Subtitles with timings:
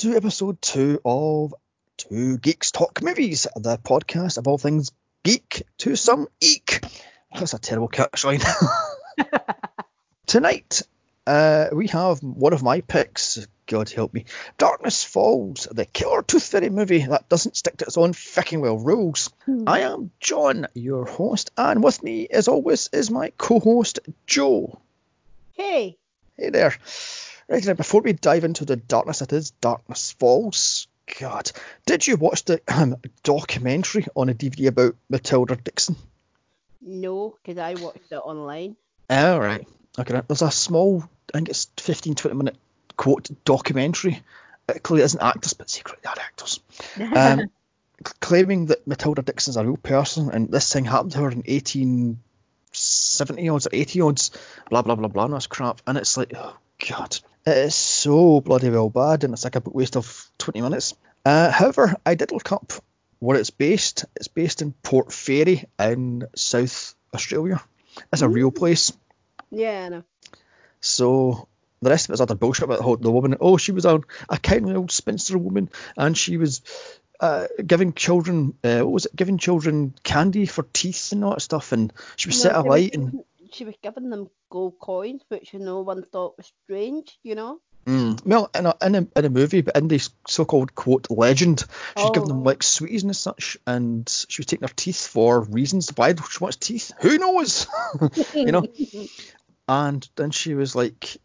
[0.00, 1.54] to episode two of
[1.98, 4.92] Two Geeks Talk Movies, the podcast of all things
[5.24, 6.82] geek to some eek.
[7.34, 8.42] That's a terrible catchline.
[10.26, 10.80] Tonight,
[11.26, 13.46] uh, we have one of my picks.
[13.66, 14.24] God help me.
[14.56, 18.78] Darkness Falls, the killer tooth fairy movie that doesn't stick to its own fucking well
[18.78, 19.28] rules.
[19.44, 19.64] Hmm.
[19.66, 24.80] I am John, your host, and with me, as always, is my co-host Joe.
[25.52, 25.98] Hey,
[26.40, 26.74] Hey there.
[27.50, 30.86] Right now, before we dive into the darkness that is Darkness Falls,
[31.18, 31.50] God,
[31.84, 35.96] did you watch the um, documentary on a DVD about Matilda Dixon?
[36.80, 38.76] no, because I watched it online.
[39.08, 39.66] All right.
[39.98, 40.22] Okay.
[40.26, 41.02] There's a small,
[41.34, 42.56] I think it's 15, 20 minute
[42.96, 44.22] quote documentary.
[44.68, 46.60] It clearly isn't actors, but secretly are actors.
[47.14, 47.50] Um,
[48.20, 53.48] claiming that Matilda Dixon's a real person and this thing happened to her in 1870
[53.48, 54.30] odds or 80 odds,
[54.70, 55.82] blah, blah, blah, blah, and that's crap.
[55.86, 56.56] And it's like, oh,
[56.88, 57.18] God.
[57.50, 60.94] It is so bloody well bad and it's like a waste of 20 minutes.
[61.24, 62.72] Uh, however, I did look up
[63.18, 64.04] where it's based.
[64.14, 67.60] It's based in Port Fairy in South Australia.
[68.12, 68.92] It's a real place.
[69.50, 70.04] yeah, I know.
[70.80, 71.48] So
[71.82, 73.36] the rest of it's other bullshit about the the woman.
[73.40, 76.62] Oh, she was a, a kindly old spinster woman, and she was
[77.18, 79.16] uh, giving children, uh, what was it?
[79.16, 82.62] Giving children candy for teeth and all that stuff, and she was set No, a
[82.62, 83.24] she was light and.
[83.54, 87.60] She was giving them gold coins, which no one thought was strange, you know.
[87.86, 88.24] Mm.
[88.26, 91.64] Well, in a, in, a, in a movie, but in this so-called quote legend,
[91.96, 92.42] she's giving them Oh.
[92.42, 95.90] like sweeties and such, and she was taking her teeth for reasons.
[95.96, 96.92] Why she wants teeth?
[97.00, 97.66] Who knows?
[98.34, 98.64] you know.
[99.68, 101.16] And then she was like,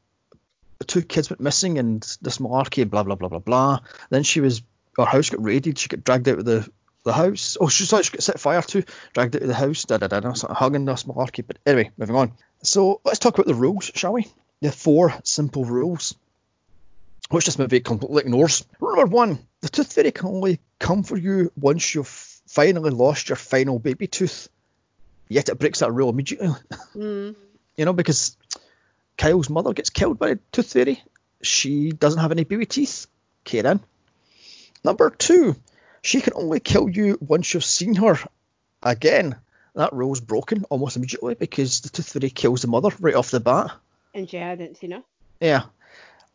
[0.86, 3.80] two kids went missing, and this malarkey, blah blah blah blah blah.
[4.12, 4.62] Then she was,
[4.98, 5.80] her house got raided.
[5.80, 6.70] She got dragged out of the
[7.06, 7.56] the house.
[7.62, 8.84] Oh, she thought she got set fire to,
[9.14, 9.86] dragged out of the house.
[9.86, 10.20] Da da da.
[10.20, 11.46] da hugging this malarkey.
[11.48, 12.34] But anyway, moving on.
[12.64, 14.28] So let's talk about the rules, shall we?
[14.62, 16.16] The four simple rules,
[17.30, 18.66] which this movie completely ignores.
[18.80, 22.08] Rule number one: the tooth fairy can only come for you once you've
[22.48, 24.50] finally lost your final baby tooth.
[25.30, 26.50] Yet it breaks that rule immediately.
[26.96, 27.36] Mm.
[27.76, 28.38] you know, because
[29.18, 31.04] Kyle's mother gets killed by a tooth fairy.
[31.42, 33.08] She doesn't have any baby teeth.
[33.44, 33.82] Karen.
[34.86, 35.58] Number two,
[36.06, 38.20] she can only kill you once you've seen her
[38.84, 39.36] again.
[39.74, 43.40] That rule's broken almost immediately because the tooth fairy kills the mother right off the
[43.40, 43.72] bat.
[44.14, 45.04] And she hadn't seen her.
[45.42, 45.64] Yeah.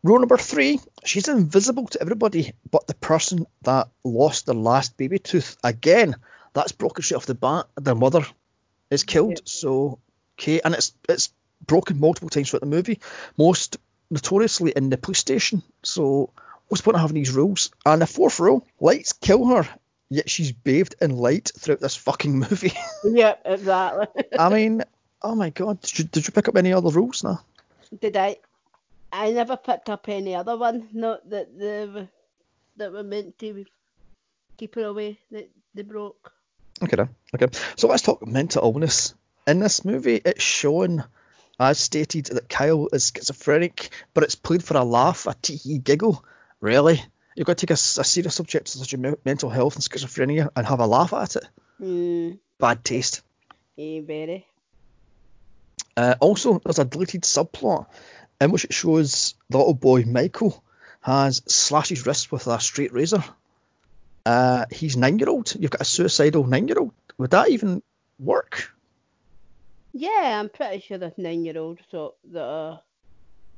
[0.03, 5.19] Rule number three, she's invisible to everybody but the person that lost their last baby
[5.19, 5.57] tooth.
[5.63, 6.15] Again,
[6.53, 7.67] that's broken straight off the bat.
[7.79, 8.25] Their mother
[8.89, 9.39] is killed.
[9.39, 9.45] Yeah.
[9.45, 9.99] So,
[10.37, 11.29] okay, and it's it's
[11.65, 12.99] broken multiple times throughout the movie,
[13.37, 13.77] most
[14.09, 15.63] notoriously in the police station.
[15.81, 16.31] So,
[16.71, 17.69] what's the point of having these rules?
[17.85, 19.67] And the fourth rule, lights kill her,
[20.09, 22.73] yet she's bathed in light throughout this fucking movie.
[23.03, 24.07] Yep, exactly.
[24.39, 24.83] I mean,
[25.21, 27.41] oh my god, did you, did you pick up any other rules now?
[27.99, 28.37] Did I?
[29.11, 30.87] I never picked up any other one.
[30.93, 32.07] Not that they were,
[32.77, 33.65] that were meant to
[34.55, 35.19] keep her away.
[35.31, 36.31] That they broke.
[36.81, 37.09] Okay, then.
[37.35, 37.47] Okay.
[37.75, 39.13] So let's talk mental illness.
[39.45, 41.03] In this movie, it's shown,
[41.59, 46.23] as stated, that Kyle is schizophrenic, but it's played for a laugh, a tee giggle.
[46.61, 47.03] Really?
[47.35, 50.79] You've got to take a serious subject such as mental health and schizophrenia and have
[50.79, 51.47] a laugh at it.
[51.81, 52.39] Mm.
[52.59, 53.21] Bad taste.
[53.77, 54.47] Eh, very.
[55.97, 57.87] Uh, also, there's a deleted subplot
[58.39, 60.63] in which it shows the little boy Michael
[61.01, 63.23] has slashed his wrist with a straight razor.
[64.25, 65.53] Uh, he's nine year old.
[65.59, 66.93] You've got a suicidal nine year old.
[67.17, 67.81] Would that even
[68.19, 68.71] work?
[69.93, 72.81] Yeah, I'm pretty sure that nine-year-olds so that are,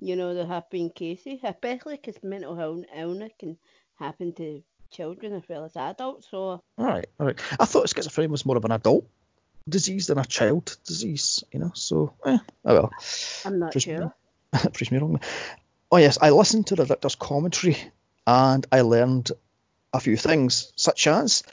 [0.03, 3.57] you know, there have been cases, especially because mental health illness can
[3.95, 6.27] happen to children as well as adults.
[6.29, 7.39] So All right, all right.
[7.59, 9.05] I thought schizophrenia was more of an adult
[9.67, 11.71] disease than a child disease, you know.
[11.73, 12.91] So, eh, oh well.
[13.45, 14.13] I'm not sure.
[14.53, 15.19] me- me wrong.
[15.89, 17.77] Oh yes, I listened to the director's commentary
[18.27, 19.31] and I learned
[19.93, 21.43] a few things, such as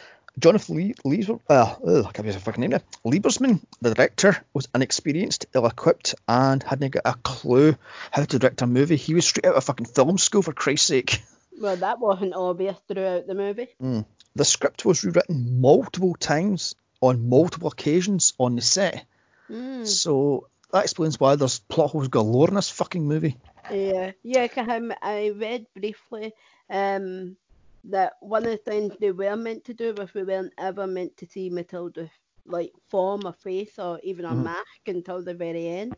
[0.40, 2.80] Jonathan Lee, Lees, uh, ugh, I can't fucking name now.
[3.04, 7.76] Liebersman, the director, was inexperienced, ill-equipped, and hadn't got a clue
[8.10, 8.96] how to direct a movie.
[8.96, 11.22] He was straight out of fucking film school, for Christ's sake.
[11.60, 13.68] Well, that wasn't obvious throughout the movie.
[13.78, 19.04] The script was rewritten multiple times on multiple occasions on the set.
[19.50, 19.86] Mm.
[19.86, 23.36] So that explains why there's plot holes galore in this fucking movie.
[23.70, 24.46] Yeah, yeah.
[24.48, 24.66] 'cause
[25.02, 26.32] I read briefly
[26.70, 27.36] um,
[27.84, 31.16] that one of the things they were meant to do was we weren't ever meant
[31.18, 32.10] to see Matilda
[32.46, 34.44] like form a face or even a Mhm.
[34.44, 35.96] mask until the very end.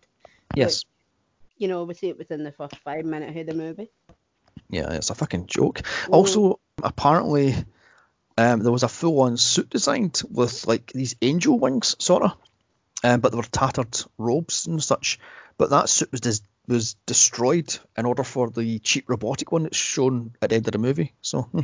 [0.54, 0.84] Yes.
[1.56, 3.90] You know, obviously it was in the first five minutes of the movie.
[4.68, 5.82] Yeah, it's a fucking joke.
[6.10, 7.54] Also, apparently,
[8.38, 12.32] um, there was a full-on suit designed with like these angel wings, sort of,
[13.04, 15.18] um, but they were tattered robes and such.
[15.58, 19.76] But that suit was des- was destroyed in order for the cheap robotic one that's
[19.76, 21.12] shown at the end of the movie.
[21.22, 21.60] So, hmm.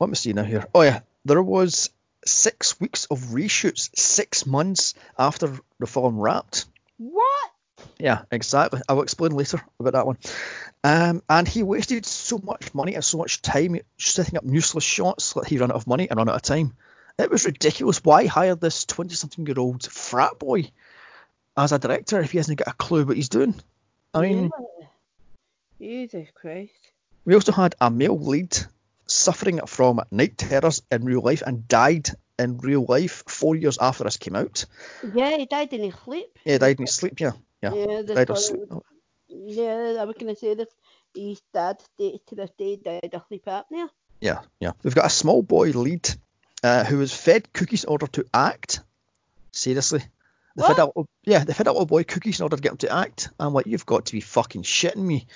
[0.00, 0.66] let me see now here.
[0.74, 1.90] Oh yeah, there was
[2.26, 6.66] six weeks of reshoots, six months after the film wrapped.
[6.98, 7.50] What?
[7.98, 8.80] Yeah, exactly.
[8.88, 10.18] I will explain later about that one.
[10.82, 15.32] Um, and he wasted so much money and so much time setting up useless shots
[15.34, 16.74] that he ran out of money and ran out of time.
[17.18, 18.04] It was ridiculous.
[18.04, 20.70] Why hire this 20 something year old frat boy
[21.56, 23.54] as a director if he hasn't got a clue what he's doing?
[24.14, 24.86] I mean, yeah.
[25.80, 26.72] Jesus Christ.
[27.24, 28.56] We also had a male lead
[29.06, 34.04] suffering from night terrors in real life and died in real life four years after
[34.04, 34.66] this came out.
[35.14, 36.38] Yeah, he died in his sleep.
[36.44, 37.32] Yeah, he died in his sleep, yeah.
[37.62, 38.60] Yeah, Yeah, died of sleep.
[39.28, 40.68] yeah I was going to say this.
[41.14, 43.88] His dad to this day died of sleep apnea.
[44.20, 44.72] Yeah, yeah.
[44.82, 46.08] We've got a small boy lead
[46.62, 48.80] uh, who was fed cookies in order to act.
[49.52, 50.02] Seriously.
[50.56, 50.92] Fed What?
[50.96, 53.30] a yeah, they fed a little boy cookies in order to get him to act.
[53.40, 55.26] I'm like, you've got to be fucking shitting me.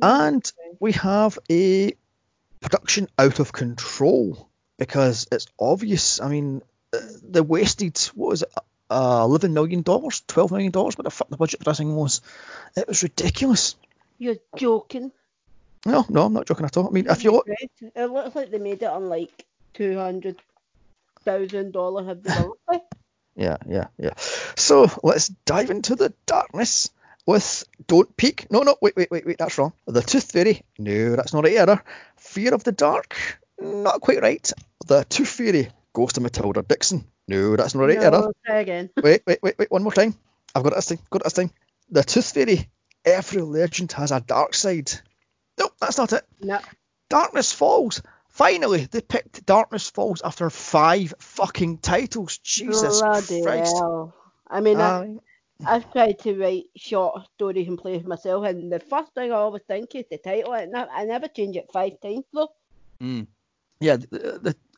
[0.00, 0.50] And
[0.80, 1.92] we have a
[2.60, 4.48] production out of control
[4.78, 6.20] because it's obvious.
[6.20, 6.62] I mean,
[6.92, 8.52] uh, they wasted what was it,
[8.90, 11.94] uh, eleven million dollars, twelve million dollars, what the fuck the budget for this thing
[11.94, 12.22] was.
[12.76, 13.76] It was ridiculous.
[14.18, 15.12] You're joking.
[15.84, 16.88] No, no, I'm not joking at all.
[16.88, 17.46] I mean, if you look?
[17.80, 19.44] It looks like they made it on like
[19.74, 20.36] two hundred
[21.24, 22.82] thousand dollars of development.
[23.36, 24.12] Yeah, yeah, yeah.
[24.56, 26.90] So let's dive into the darkness
[27.26, 28.50] with Don't Peek.
[28.50, 29.72] No, no, wait, wait, wait, wait, that's wrong.
[29.86, 30.62] The Tooth Fairy.
[30.78, 31.82] No, that's not right either.
[32.16, 33.16] Fear of the Dark.
[33.60, 34.52] Not quite right.
[34.86, 35.70] The Tooth Fairy.
[35.94, 37.04] Ghost of Matilda Dixon.
[37.28, 38.10] No, that's not right either.
[38.10, 38.90] no, try again.
[39.02, 40.14] Wait, wait, wait, wait, one more time.
[40.54, 40.98] I've got it this time.
[41.10, 41.50] Got it this time.
[41.90, 42.68] The Tooth Fairy.
[43.04, 44.90] Every legend has a dark side.
[45.58, 46.24] Nope, that's not it.
[46.40, 46.58] No.
[47.10, 48.02] Darkness Falls.
[48.32, 52.38] Finally, they picked Darkness Falls after five fucking titles.
[52.38, 53.76] Jesus Bloody Christ.
[53.76, 54.14] hell.
[54.48, 55.16] I mean, I, Aye.
[55.66, 59.62] I've tried to write short stories and plays myself, and the first thing I always
[59.68, 60.54] think is the title.
[60.54, 62.48] And I, I never change it five times though.
[63.02, 63.26] Mm.
[63.80, 63.98] Yeah,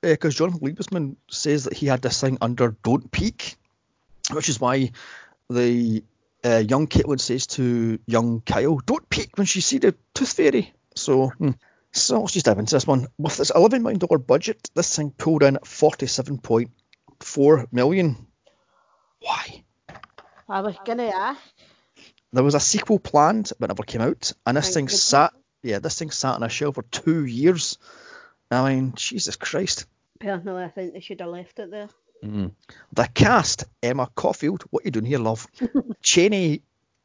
[0.02, 3.56] because John Liebesman says that he had this thing under Don't Peek,
[4.32, 4.90] which is why
[5.48, 6.02] the
[6.44, 10.72] uh, young Caitlin says to young Kyle, Don't peek when she see the Tooth Fairy.
[10.96, 11.50] So, hmm.
[11.94, 13.06] So let's just dive into this one.
[13.18, 18.26] With this $11 million budget, this thing pulled in 47.4 million.
[19.20, 19.64] Why?
[20.48, 21.40] I was gonna ask.
[22.32, 25.04] There was a sequel planned, but never came out, and this Thank thing goodness.
[25.04, 25.32] sat,
[25.62, 27.78] yeah, this thing sat on a shelf for two years.
[28.50, 29.86] I mean, Jesus Christ.
[30.18, 31.88] Personally, I think they should have left it there.
[32.92, 34.64] The cast: Emma Caulfield.
[34.70, 35.46] What you doing here, love?
[36.02, 36.62] Chaney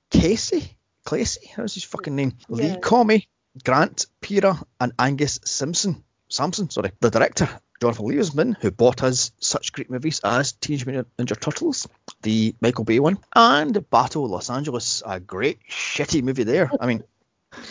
[0.10, 0.76] Casey,
[1.06, 1.48] Clacy.
[1.56, 2.34] How's his fucking name?
[2.48, 2.78] Lee Yeah.
[2.78, 3.28] Cormie,
[3.64, 6.04] Grant Piro, and Angus Simpson.
[6.30, 6.92] Sampson, sorry.
[7.00, 7.50] The director,
[7.82, 11.88] Jonathan Liebesman, who bought us such great movies as Teenage Mutant Ninja Turtles,
[12.22, 16.72] the Michael Bay one, and Battle Los Angeles, a great shitty movie there.
[16.80, 17.04] I mean.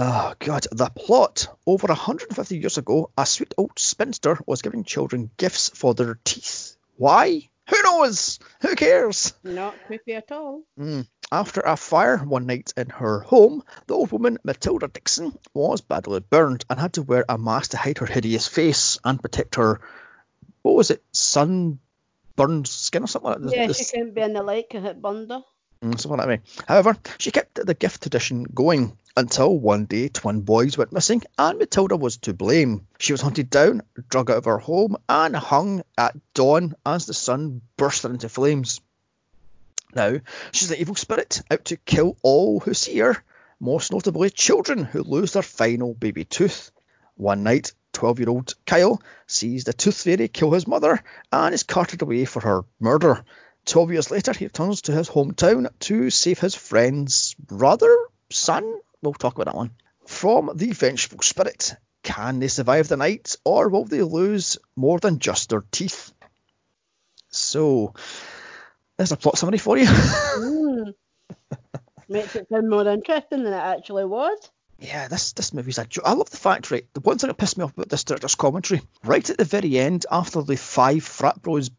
[0.00, 1.48] Oh god, the plot.
[1.66, 6.76] Over 150 years ago, a sweet old spinster was giving children gifts for their teeth.
[6.96, 7.48] Why?
[7.68, 8.38] Who knows?
[8.60, 9.34] Who cares?
[9.42, 10.62] Not creepy at all.
[10.76, 11.00] Hmm.
[11.30, 16.20] After a fire one night in her home, the old woman, Matilda Dixon, was badly
[16.20, 19.80] burned and had to wear a mask to hide her hideous face and protect her,
[20.62, 23.52] what was it, sunburned skin or something like that?
[23.54, 25.42] Yeah, This- she couldn't be in the light because it burned her.
[25.82, 26.64] Mm, something like that.
[26.66, 31.58] However, she kept the gift tradition going until one day twin boys went missing and
[31.58, 32.86] Matilda was to blame.
[32.98, 37.14] She was hunted down, drug out of her home, and hung at dawn as the
[37.14, 38.80] sun burst into flames.
[39.94, 40.18] Now,
[40.52, 43.22] she's an evil spirit out to kill all who see her,
[43.58, 46.70] most notably children who lose their final baby tooth.
[47.16, 51.02] One night, 12 year old Kyle sees the tooth fairy kill his mother
[51.32, 53.24] and is carted away for her murder.
[53.64, 57.96] 12 years later, he returns to his hometown to save his friend's brother,
[58.30, 58.78] son.
[59.02, 59.70] We'll talk about that one.
[60.06, 65.18] From the vengeful spirit, can they survive the night or will they lose more than
[65.18, 66.12] just their teeth?
[67.30, 67.94] So,
[68.98, 69.86] there's a plot summary for you.
[70.38, 70.94] Mm.
[72.08, 74.50] Makes it sound more interesting than it actually was.
[74.78, 76.04] yeah, this this movie's a joke.
[76.06, 76.86] I love the fact, right?
[76.94, 79.78] The one thing that pissed me off about this director's commentary, right at the very
[79.78, 81.70] end, after the five frat bros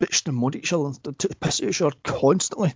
[0.00, 2.74] bitched and moaned at each other and took the piss out of each other constantly,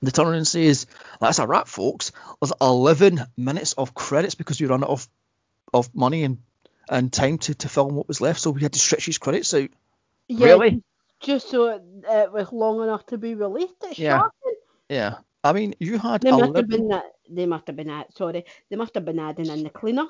[0.00, 0.86] they turn around and says,
[1.20, 2.12] "That's a wrap, folks.
[2.40, 5.08] There's 11 minutes of credits because we ran out of
[5.74, 6.38] of money and
[6.88, 9.52] and time to, to film what was left, so we had to stretch these credits
[9.54, 9.68] out."
[10.28, 10.82] Yeah, Really?
[11.22, 13.74] Just so it, it was long enough to be released.
[13.84, 14.18] It's Yeah.
[14.18, 14.54] shocking.
[14.88, 15.14] Yeah,
[15.44, 16.56] I mean, you had They must 11.
[16.56, 17.04] have been that.
[17.30, 18.14] They must have been that.
[18.16, 20.06] Sorry, they must have been adding in the cleaner.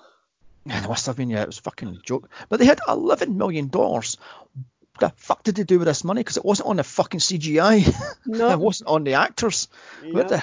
[0.64, 2.28] Yeah, they must have been, yeah, it was a fucking joke.
[2.48, 3.68] But they had $11 million.
[3.68, 6.20] The fuck did they do with this money?
[6.20, 7.94] Because it wasn't on the fucking CGI.
[8.26, 8.50] No.
[8.50, 9.68] it wasn't on the actors.
[10.10, 10.42] What the?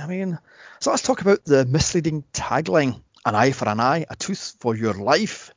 [0.00, 0.38] I mean,
[0.80, 4.76] so let's talk about the misleading tagline: "An eye for an eye, a tooth for
[4.76, 5.52] your life."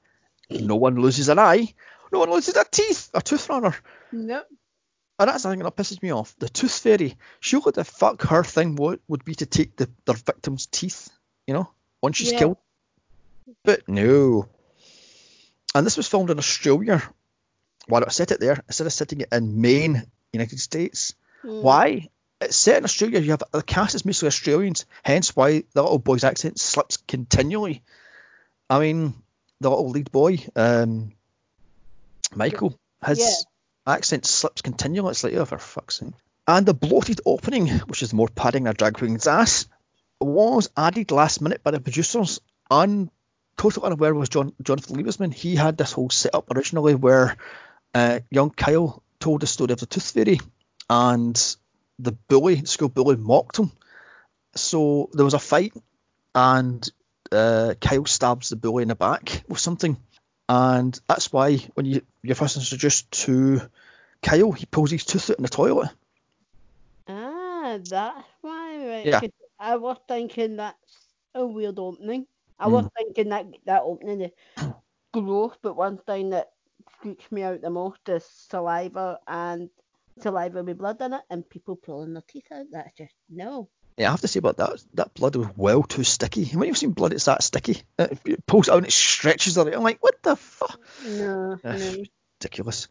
[0.50, 1.74] No one loses an eye.
[2.12, 3.76] No one loses a teeth, a tooth rather.
[4.12, 4.46] Nope.
[5.20, 6.36] And that's the thing that pisses me off.
[6.40, 7.16] The tooth fairy.
[7.40, 11.10] Surely the fuck her thing would, would be to take the, their victim's teeth,
[11.48, 11.70] you know,
[12.02, 12.40] once she's Yeah.
[12.40, 12.58] killed.
[13.64, 14.48] But no.
[15.76, 17.04] And this was filmed in Australia.
[17.88, 20.04] Why not set it there instead of setting it in Maine,
[20.34, 21.14] United States?
[21.44, 21.62] Mm.
[21.62, 22.10] Why?
[22.40, 23.20] It's set in Australia.
[23.20, 27.84] You have the cast is mostly Australians, hence why the little boy's accent slips continually.
[28.70, 29.14] I mean,
[29.60, 31.12] the little lead boy, um,
[32.36, 33.94] Michael, his Yeah.
[33.94, 35.12] accent slips continually.
[35.12, 36.14] It's like, oh, for fuck's sake.
[36.48, 39.68] And the bloated opening, which is more padding than a drag queen's ass,
[40.20, 42.40] was added last minute by the producers.
[42.70, 43.10] And
[43.58, 45.34] totally unaware was John Jonathan Liebesman.
[45.34, 47.38] He had this whole setup originally where
[47.94, 50.40] uh, young Kyle told the story of the Tooth Fairy,
[50.90, 51.56] and
[52.00, 53.72] the bully, the school bully, mocked him.
[54.56, 55.74] So there was a fight,
[56.34, 56.88] and
[57.32, 59.98] uh, Kyle stabs the bully in the back with something,
[60.52, 63.62] and that's why when you you're first introduced to
[64.22, 65.90] Kyle, he pulls his tooth out in the toilet.
[67.08, 68.88] Ah, that's why.
[68.88, 69.06] Right.
[69.06, 69.22] Yeah.
[69.60, 72.28] I was thinking that's a weird opening.
[72.60, 72.92] I was Mm.
[72.98, 74.32] thinking that that opening is
[75.14, 76.52] gross, but one thing that
[77.02, 79.70] freaks me out the most is saliva and
[80.20, 82.66] saliva with blood in it and people pulling their teeth out.
[82.72, 83.70] That's just no.
[84.06, 86.46] I have to say about that, that blood was well too sticky.
[86.46, 87.82] When you've seen blood, it's that sticky.
[87.98, 89.74] It, pulls out and it stretches it.
[89.74, 90.80] I'm like, what the fuck?
[91.06, 91.96] No, no.
[92.40, 92.88] ridiculous.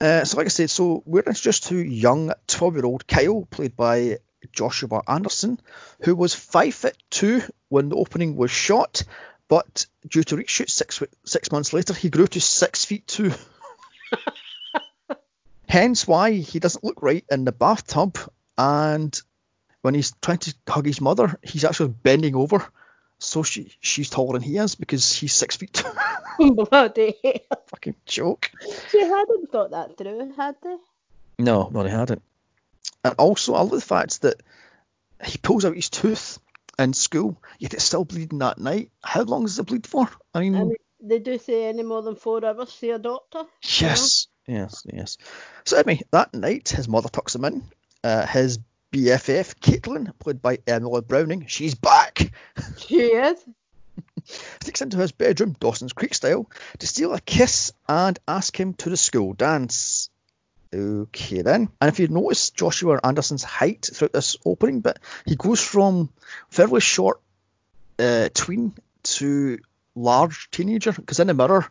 [0.00, 3.76] Uh, so, like I said, so we're introduced to young 12 year old Kyle, played
[3.76, 4.18] by
[4.52, 5.60] Joshua Anderson,
[6.02, 9.04] who was 5 foot 2 when the opening was shot,
[9.48, 13.32] but due to reshoot six, six months later, he grew to 6 feet 2.
[15.68, 18.18] Hence why he doesn't look right in the bathtub,
[18.56, 19.20] and
[19.84, 22.66] when he's trying to hug his mother, he's actually bending over.
[23.18, 25.90] So she she's taller than he is because he's six feet two.
[26.54, 27.14] Bloody.
[27.66, 28.50] Fucking joke.
[28.90, 30.76] She hadn't thought that through, had they?
[31.38, 32.22] No, no, they hadn't.
[33.04, 34.40] And also, I love the fact that
[35.22, 36.38] he pulls out his tooth
[36.78, 38.90] in school, yet it's still bleeding that night.
[39.02, 40.08] How long does it bleed for?
[40.32, 43.40] I mean, I mean, they do say any more than four hours, see a doctor.
[43.40, 43.48] you know?
[43.60, 45.18] yes, yes, yes.
[45.66, 47.64] So, anyway, that night, his mother tucks him in.
[48.02, 48.58] Uh, his
[48.94, 52.30] BFF, Caitlin, played by Emily Browning, she's back.
[52.78, 53.44] She is.
[54.62, 56.48] Sneaks into his bedroom, Dawson's Creek style,
[56.78, 60.10] to steal a kiss and ask him to the school dance.
[60.72, 61.70] Okay then.
[61.80, 66.10] And if you notice Joshua Anderson's height throughout this opening bit, he goes from
[66.50, 67.20] fairly short
[67.98, 69.58] uh, tween to
[69.96, 71.66] large teenager because in the mirror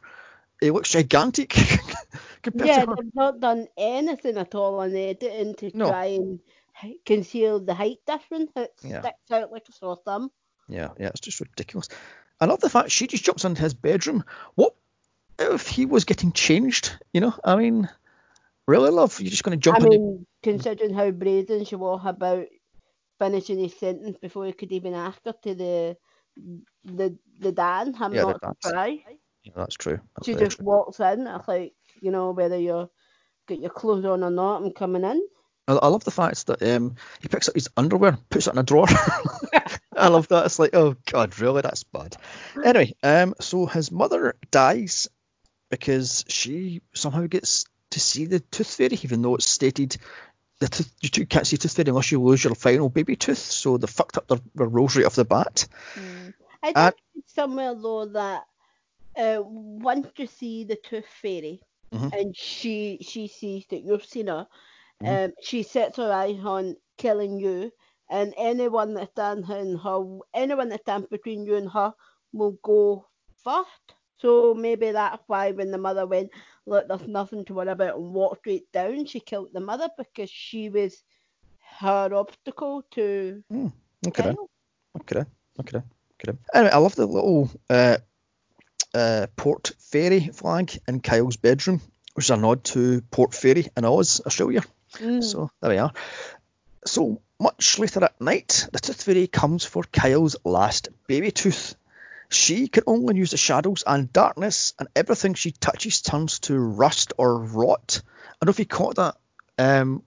[0.59, 1.55] he looks gigantic
[2.53, 5.87] Yeah, they've not done anything at all on editing to No.
[5.89, 6.39] try and
[7.05, 8.51] conceal the height difference.
[8.55, 8.99] It Yeah.
[8.99, 10.31] sticks out like a sore thumb.
[10.67, 11.89] Yeah, yeah, it's just ridiculous.
[12.39, 14.23] I love the fact she just jumps into his bedroom.
[14.55, 14.75] What
[15.39, 16.97] if he was getting changed?
[17.13, 17.89] You know, I mean,
[18.67, 19.19] really, love?
[19.19, 19.89] You're just going to jump I in?
[19.89, 22.45] mean, considering how brazen she was about
[23.19, 25.97] finishing his sentence before he could even ask her to the
[26.83, 29.01] the the Dan, I'm Yeah, not surprised.
[29.43, 29.99] Yeah, that's true.
[30.15, 30.65] That's She just true.
[30.65, 31.27] walks in.
[31.27, 32.89] It's like, you know, whether you're
[33.47, 35.21] got your clothes on or not, I'm coming in.
[35.67, 38.59] I, I love the fact that um, he picks up his underwear, puts it in
[38.59, 38.87] a drawer.
[39.95, 40.45] I love that.
[40.45, 41.61] It's like, oh god, really?
[41.61, 42.15] That's bad.
[42.63, 45.07] Anyway, um, so his mother dies
[45.69, 49.97] because she somehow gets to see the tooth fairy, even though it's stated
[50.59, 53.37] the tooth, you two can't see tooth fairy unless you lose your final baby tooth.
[53.37, 55.67] So they fucked up their, right off the bat.
[56.61, 58.45] I did read somewhere though that
[59.17, 61.61] uh, once you see the tooth fairy
[61.93, 62.11] Mhm.
[62.11, 64.47] and she she sees that you've seen her,
[65.03, 65.25] Mhm.
[65.25, 67.71] um, she sets her eye on killing you,
[68.09, 71.93] and anyone that stands in her, anyone that stands between you and her
[72.31, 73.05] will go
[73.43, 73.95] first.
[74.17, 76.31] So maybe that's why when the mother went,
[76.65, 80.29] look, there's nothing to worry about, and walked straight down, she killed the mother because
[80.29, 81.03] she was
[81.79, 83.43] her obstacle to
[84.07, 84.35] Okay, then.
[84.35, 84.49] Kyle.
[85.01, 85.23] okay,
[85.59, 85.81] okay,
[86.21, 86.37] okay.
[86.53, 87.97] Anyway, I love the little uh,
[88.93, 91.81] uh, Port Fairy flag in Kyle's bedroom,
[92.13, 94.61] which is a nod to Port Fairy in Oz, Australia.
[94.99, 95.23] Mm.
[95.23, 95.91] So there we are.
[96.85, 101.75] So much later at night, the Tooth Fairy comes for Kyle's last baby tooth.
[102.29, 107.13] She can only use the shadows and darkness, and everything she touches turns to rust
[107.17, 108.01] or rot.
[108.05, 109.15] I don't know if you caught that.
[109.57, 110.03] Um,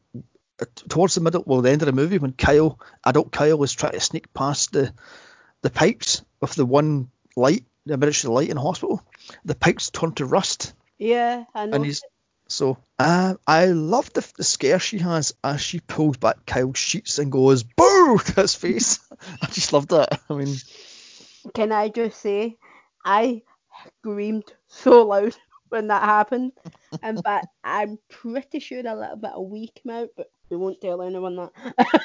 [0.89, 3.93] towards the middle, well, the end of the movie, when Kyle, adult Kyle, is trying
[3.93, 4.93] to sneak past the
[5.63, 9.03] the pipes with the one light, the emergency light in the hospital,
[9.45, 11.77] the pipes turn to rust, Yeah, I know.
[11.77, 12.03] and he's
[12.49, 17.19] So uh, I love the, the scare she has as she pulls back Kyle's sheets
[17.19, 19.01] and goes boo to his face.
[19.43, 20.21] I just love that.
[20.31, 20.57] I mean,
[21.55, 22.57] Can I just say,
[23.05, 23.43] I
[23.99, 25.37] screamed so loud
[25.69, 26.53] when that happened.
[27.03, 30.81] and fact, I'm pretty sure a little bit of wee came out, but we won't
[30.81, 32.03] tell anyone that.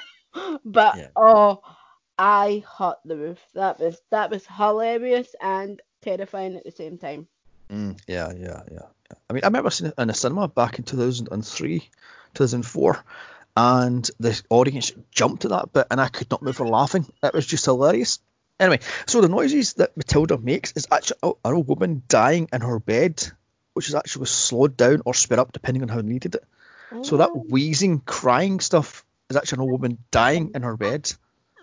[0.65, 1.07] but Yeah.
[1.15, 1.61] oh,
[2.17, 3.39] I hit the roof.
[3.53, 7.27] That was that was hilarious and terrifying at the same time.
[7.71, 9.15] Mm, yeah, yeah, yeah.
[9.29, 11.89] I mean, I remember seeing it in a cinema back in 2003,
[12.33, 13.03] 2004,
[13.57, 17.05] and the audience jumped to that bit, and I could not move for laughing.
[17.23, 18.19] It was just hilarious.
[18.59, 22.79] Anyway, so the noises that Matilda makes is actually a, a woman dying in her
[22.79, 23.25] bed,
[23.73, 26.43] which is actually slowed down or sped up depending on how needed it.
[27.03, 31.11] So that Oh, wheezing, crying stuff is actually an old woman dying in her bed.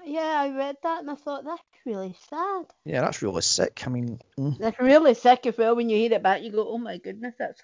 [0.04, 2.66] yeah, I read that and I thought that's really sad.
[2.84, 3.82] Yeah, that's really sick.
[3.86, 6.42] I mean, mm, That's really sick as well when you hear it back.
[6.42, 7.60] You go, oh my goodness, that's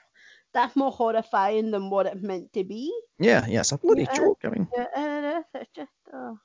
[0.52, 2.92] that's more horrifying than what it meant to be.
[3.18, 4.16] yeah, yeah, it's a bloody Yeah.
[4.16, 4.38] joke.
[4.44, 5.44] I mean, Yeah, it is.
[5.62, 6.38] It's just oh.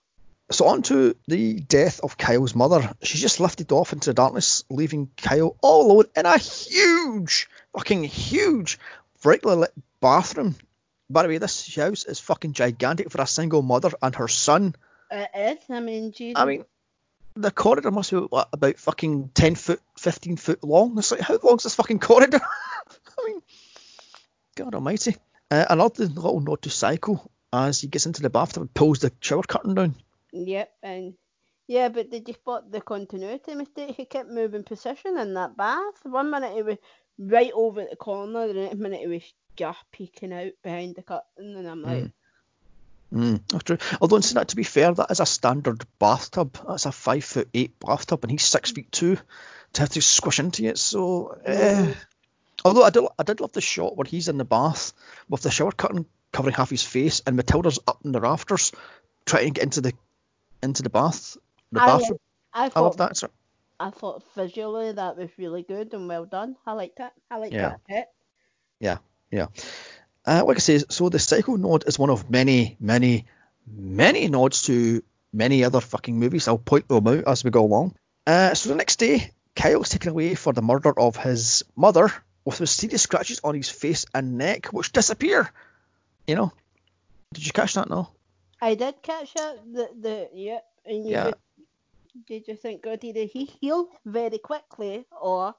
[0.51, 2.93] so on to the death of Kyle's mother.
[3.03, 8.03] She's just lifted off into the darkness, leaving Kyle all alone in a huge, fucking
[8.03, 8.79] huge,
[9.21, 10.55] brightly lit bathroom.
[11.11, 14.75] By the way, this house is fucking gigantic for a single mother and her son.
[15.11, 15.69] It is.
[15.69, 16.39] I mean, Jesus.
[16.39, 16.65] I mean,
[17.39, 20.97] the corridor must be what, about fucking 10 foot, 15 foot long.
[20.97, 22.39] It's like, how long's this fucking corridor?
[23.19, 23.41] I mean,
[24.55, 25.15] God almighty.
[25.51, 29.11] Uh, the little nod to Psycho as he gets into the bathtub and pulls the
[29.19, 29.95] shower curtain down.
[30.31, 31.13] Yep, and
[31.67, 33.95] yeah, but did you spot the continuity mistake?
[33.95, 35.95] He kept moving position in that bath.
[36.03, 36.77] One minute he was
[37.17, 41.55] right over the corner, the next minute he was just peeking out behind the curtain,
[41.57, 42.13] and I'm like, Mm,
[43.13, 43.41] Mm.
[43.47, 43.77] that's true.
[44.01, 46.57] Although, in that, to be fair, that is a standard bathtub.
[46.67, 48.75] That's a five foot eight bathtub, and he's six hmm.
[48.75, 49.17] feet two
[49.73, 50.77] to have to squish into it.
[50.77, 51.85] So, eh.
[51.85, 51.91] Hmm.
[52.65, 54.93] although I did, I did love the shot where he's in the bath
[55.27, 58.71] with the shower curtain covering half his face, and Matilda's up in the rafters
[59.25, 59.93] trying to get into the
[60.61, 61.37] into the bath,
[61.71, 62.19] the I, bathroom.
[62.53, 63.17] I I thought love that.
[63.17, 63.29] So,
[63.79, 66.57] I thought visually that was really good and well done.
[66.65, 67.11] I liked it.
[67.31, 67.69] I liked Yeah.
[67.69, 68.05] that bit.
[68.79, 68.97] Yeah,
[69.31, 69.47] yeah.
[70.29, 73.25] Uh, like I say, so the Psycho nod is one of many, many,
[73.65, 75.01] many nods to
[75.33, 76.47] many other fucking movies.
[76.47, 77.95] I'll point them out as we go along.
[78.27, 82.13] Uh, so the next day, Kyle's taken away for the murder of his mother
[82.45, 85.49] with mysterious scratches on his face and neck, which disappear.
[86.27, 86.53] You know,
[87.33, 87.89] did you catch that?
[87.89, 88.09] No.
[88.61, 89.73] I did catch it.
[89.73, 91.23] The the yeah, and you Yeah.
[91.23, 91.37] just,
[92.27, 95.55] did you think, God, did he heal very quickly or?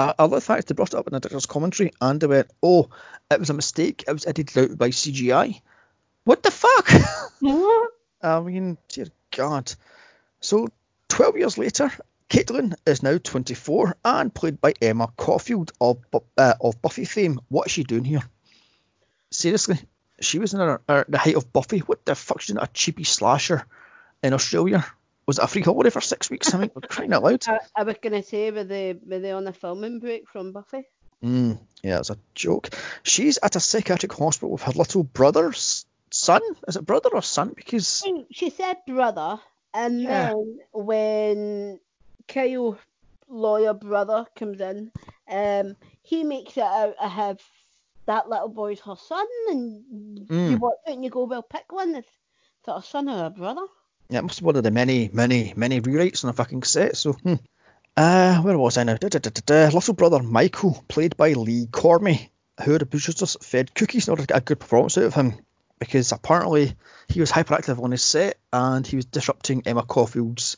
[0.00, 2.50] I, I the fact they brought it up in the director's commentary and they went,
[2.62, 2.88] "Oh,
[3.30, 4.04] it was a mistake.
[4.08, 5.60] It was edited out by CGI."
[6.24, 6.90] What the fuck?
[8.22, 9.72] I mean, dear God.
[10.40, 10.68] So,
[11.08, 11.90] 12 years later,
[12.28, 15.98] Caitlin is now 24 and played by Emma Caulfield of,
[16.36, 17.40] uh, of Buffy fame.
[17.48, 18.22] What is she doing here?
[19.30, 19.78] Seriously,
[20.20, 21.80] she was in her, her, the height of Buffy.
[21.80, 22.40] What the fuck?
[22.40, 23.66] She's in a cheapy slasher
[24.22, 24.84] in Australia.
[25.30, 26.52] Was it a free holiday for six weeks?
[26.52, 27.44] I mean, we're crying out loud.
[27.46, 30.82] I, I was gonna say, were they were they on a filming break from Buffy?
[31.22, 32.70] Mm, yeah, it's a joke.
[33.04, 36.42] She's at a psychiatric hospital with her little brother's son.
[36.66, 37.52] Is it brother or son?
[37.54, 39.38] Because she said brother,
[39.72, 40.30] and Yeah.
[40.30, 41.78] then when
[42.26, 42.76] Kyle
[43.28, 44.90] lawyer brother comes in,
[45.28, 47.40] um, he makes it out I have
[48.06, 49.84] that little boy's her son, and
[50.28, 50.58] you Mm.
[50.58, 51.94] watch it and you go, well, pick one.
[51.94, 52.08] It's
[52.64, 53.66] sort of son or a brother.
[54.10, 56.96] Yeah, it must be one of the many, many, many rewrites on a fucking set.
[56.96, 57.34] So, hmm.
[57.96, 58.96] uh, where was I now?
[58.96, 59.68] Da, da, da.
[59.68, 62.28] Little brother Michael, played by Lee Cormie,
[62.64, 65.34] who the producers fed cookies in order to get a good performance out of him,
[65.78, 66.74] because apparently
[67.08, 70.56] he was hyperactive on his set and he was disrupting Emma Caulfield's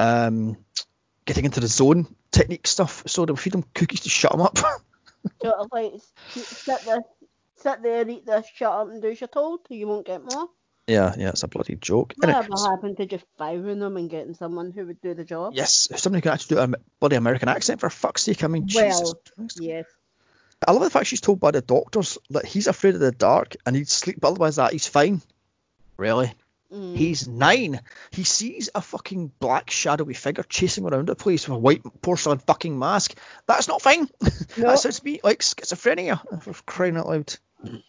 [0.00, 0.56] um,
[1.24, 3.04] getting into the zone technique stuff.
[3.06, 4.58] So they feed him cookies to shut him up.
[5.42, 5.92] Sort of like
[6.32, 7.02] sit there,
[7.54, 9.60] sit there, eat this, shut up, and do as you're told.
[9.68, 10.48] You won't get more.
[10.90, 12.14] Yeah, yeah, it's a bloody joke.
[12.16, 15.54] Whatever happened to just firing them and getting someone who would do the job?
[15.54, 18.42] yes, if somebody can actually do a bloody American accent for fuck's sake.
[18.44, 19.58] I mean, Jesus Well, Christ.
[19.60, 19.86] Yes.
[20.66, 23.56] I love the fact she's told by the doctors that he's afraid of the dark
[23.64, 25.22] and he'd sleep, but otherwise that he's fine.
[25.96, 26.34] Really?
[26.72, 26.96] Mm.
[26.96, 27.80] He's nine.
[28.10, 32.38] He sees a fucking black shadowy figure chasing around the place with a white porcelain
[32.38, 33.16] fucking mask.
[33.46, 34.08] That's not fine.
[34.56, 34.66] No.
[34.66, 36.20] that sounds to me like schizophrenia.
[36.42, 37.36] For crying out loud.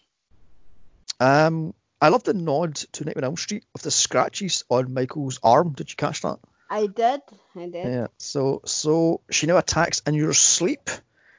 [1.19, 5.39] Um, I love the nod to Nightmare on Elm Street of the scratches on Michael's
[5.43, 5.73] arm.
[5.73, 6.39] Did you catch that?
[6.67, 7.21] I did.
[7.55, 7.85] I did.
[7.85, 8.07] Yeah.
[8.17, 10.89] So so she now attacks in your sleep.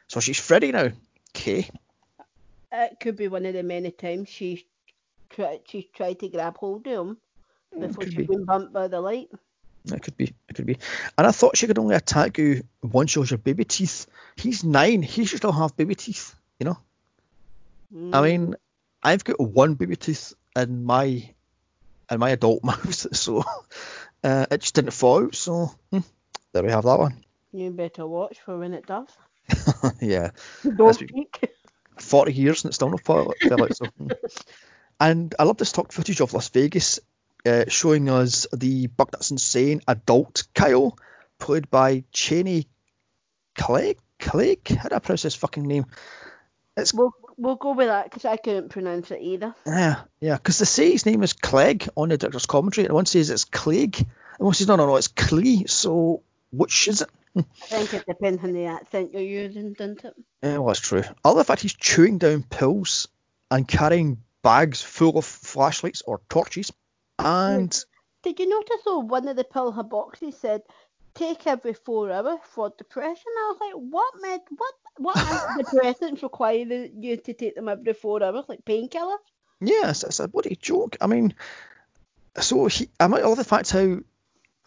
[0.07, 0.91] So she's Freddy now.
[1.31, 1.69] Okay.
[2.71, 4.67] It could be one of the many times she
[5.31, 7.17] tried she's tried to grab hold of him
[7.73, 8.27] before could she's be.
[8.27, 9.31] been bumped by the light.
[9.87, 10.33] It could be.
[10.49, 10.79] It could be.
[11.19, 14.07] And I thought she could only attack you once she has your baby teeth.
[14.37, 15.03] He's nine.
[15.03, 16.37] He should still have baby teeth.
[16.61, 16.79] You know.
[17.93, 18.15] Mm.
[18.15, 18.55] I mean,
[19.03, 21.35] I've got one baby tooth in my
[22.11, 23.43] in my adult mouth, so
[24.25, 25.35] uh, it just didn't fall out.
[25.35, 26.01] So hmm,
[26.53, 27.25] there we have that one.
[27.53, 29.09] you better watch for when it does.
[30.01, 30.31] yeah,
[30.77, 31.51] Don't peek.
[31.99, 33.77] 40 years and it's still not fell, out.
[33.77, 33.87] So.
[33.87, 34.09] hmm.
[35.01, 37.01] And I love this stock footage of Las Vegas
[37.45, 40.97] uh, showing us the Buck That's Insane adult Kyle,
[41.41, 42.69] played by Chaney
[43.57, 43.99] Clegg.
[44.21, 44.69] Clegg?
[44.69, 45.87] How do I pronounce his fucking name?
[46.95, 49.55] We'll we'll go with that because I couldn't pronounce it either.
[49.67, 53.07] Yeah, yeah, because they say his name is Clegg on the director's commentary, and one
[53.07, 54.07] says it's Clegg, and
[54.39, 55.67] one says no, no, no, it's Clee.
[55.67, 57.11] So which is it?
[57.37, 60.15] I think it depends on the accent you're using, doesn't it?
[60.43, 61.03] Yeah, well, that's true.
[61.25, 63.09] Other fact he's chewing down pills
[63.51, 66.73] and carrying bags full of flashlights or torches,
[67.19, 67.85] and
[68.23, 70.63] Did you notice though one of the pill her boxes said
[71.15, 73.33] take every four hours for depression?
[73.39, 78.23] I was like, what med what what antidepressants require you to take them every four
[78.23, 79.19] hours, like painkillers?
[79.63, 80.97] yeah, it's, it's a bloody joke.
[81.01, 81.35] I mean,
[82.41, 83.99] so he, I might love the fact how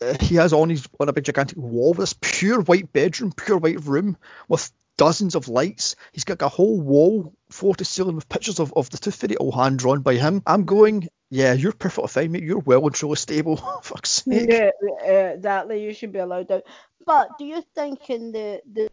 [0.01, 3.57] uh, he has on his on a big gigantic wall this pure white bedroom, pure
[3.57, 5.95] white room with dozens of lights.
[6.13, 9.37] He's got a whole wall floor to ceiling with pictures of, of the Tooth Fairy
[9.37, 10.41] all hand drawn by him.
[10.45, 12.43] I'm going, yeah, you're perfectly fine, mate.
[12.43, 13.57] You're well and truly stable.
[13.83, 14.49] Fuck's sake.
[14.49, 14.69] Yeah,
[15.05, 15.83] uh, exactly.
[15.83, 16.63] You should be allowed out.
[17.05, 18.89] But do you think in the the,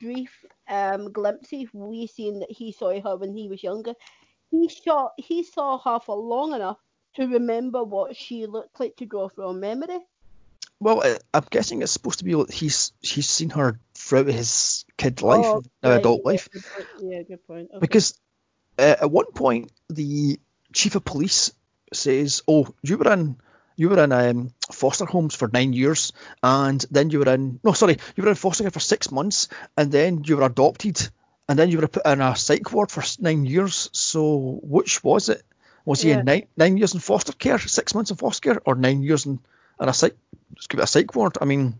[0.00, 0.30] brief
[0.68, 3.94] um glimpses we seen that he saw her when he was younger,
[4.50, 6.78] he saw he saw her for long enough
[7.16, 9.98] to remember what she looked like to draw from memory?
[10.80, 11.02] Well,
[11.34, 15.62] I'm guessing it's supposed to be he's he's seen her throughout his kid life, Oh,
[15.82, 16.48] now right, adult yeah, life.
[16.52, 16.62] good.
[17.02, 17.68] Yeah, good point.
[17.70, 17.80] Okay.
[17.80, 18.18] Because
[18.78, 20.38] uh, at one point the
[20.72, 21.52] chief of police
[21.92, 23.36] says, "Oh, you were in
[23.76, 27.72] you were in um, foster homes for nine years, and then you were in no,
[27.72, 31.08] sorry, you were in foster care for six months, and then you were adopted,
[31.48, 33.88] and then you were put in a psych ward for nine years.
[33.92, 35.42] So which was it?
[35.84, 36.18] Was he Yeah.
[36.20, 39.26] in nine nine years in foster care, six months in foster care, or nine years
[39.26, 39.38] in,
[39.80, 40.16] in a psych?
[40.54, 41.38] Let's give it a psych ward.
[41.40, 41.78] I mean,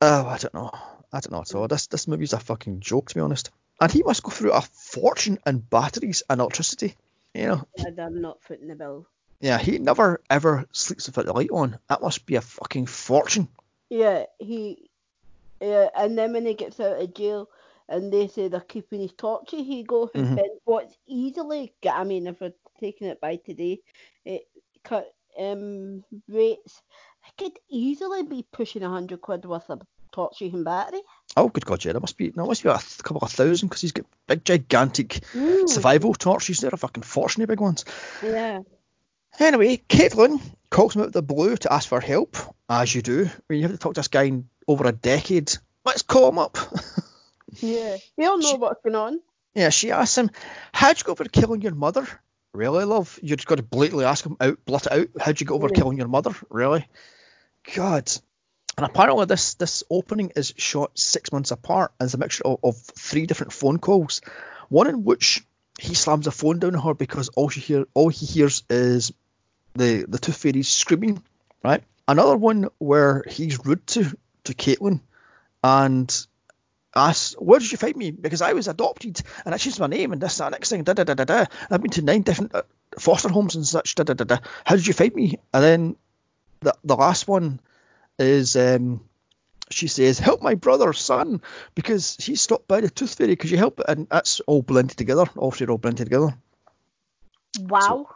[0.00, 0.70] oh, I don't know.
[1.12, 1.68] I don't know at all.
[1.68, 3.50] This this movie's a fucking joke to be honest.
[3.80, 6.96] And he must go through a fortune in batteries and electricity.
[7.34, 9.06] You know, And I'm not footing the bill.
[9.40, 11.78] yeah, he never ever sleeps without the light on.
[11.88, 13.48] That must be a fucking fortune.
[13.90, 14.90] Yeah, he.
[15.60, 17.48] Yeah, and then when he gets out of jail
[17.88, 20.32] and they say they're keeping his torture, he goes and Mhm.
[20.32, 21.72] spends what's easily.
[21.88, 23.80] I mean, if we're taking it by today,
[24.24, 24.42] it
[24.82, 26.82] cut um rates.
[27.28, 31.02] It could easily be pushing a hundred quid worth of torturing battery.
[31.36, 33.80] Oh, good God, yeah, there must be, there must be a couple of thousand because
[33.80, 35.68] he's got big, gigantic Mm.
[35.68, 36.60] survival torches.
[36.60, 37.84] They're a fucking fortune, big ones.
[38.22, 38.60] Yeah.
[39.38, 42.36] Anyway, Caitlin calls him out of the blue to ask for help,
[42.68, 45.52] as you do when you have to talk to this guy in over a decade.
[45.84, 46.58] Let's call him up.
[47.60, 47.98] Yeah.
[48.16, 49.20] He'll know She- what's going on.
[49.54, 50.30] Yeah, she asks him,
[50.72, 52.06] How'd you go over killing your mother?
[52.54, 53.18] Really, love?
[53.22, 55.08] You just got to blatantly ask him out, blurt it out.
[55.20, 55.74] How'd you go over Yeah.
[55.78, 56.34] killing your mother?
[56.48, 56.88] Really?
[57.74, 58.10] God.
[58.82, 62.76] And apparently, this this opening is shot six months apart as a mixture of, of
[62.76, 64.22] three different phone calls.
[64.70, 65.46] One in which
[65.78, 69.12] he slams a phone down on her because all she hear all he hears is
[69.76, 71.22] the the Tooth Fairy screaming,
[71.62, 71.84] right?
[72.08, 75.00] Another one where he's rude to to Caitlin
[75.62, 76.26] and
[76.92, 78.10] asks, "Where did you find me?
[78.10, 80.82] Because I was adopted and I changed my name and this that next thing.
[80.82, 81.44] Da da da da da.
[81.70, 82.62] I've been to nine different uh,
[82.98, 83.94] foster homes and such.
[83.94, 84.38] Da da da da.
[84.64, 85.96] How did you find me?" And then
[86.58, 87.60] the the last one
[88.22, 89.00] is um,
[89.70, 91.42] she says, "Help my brother, son,
[91.74, 93.36] because he stopped by the Tooth Fairy.
[93.36, 95.26] Could you help?" And that's all blended together.
[95.36, 96.34] All three are all blended together.
[97.60, 98.08] Wow.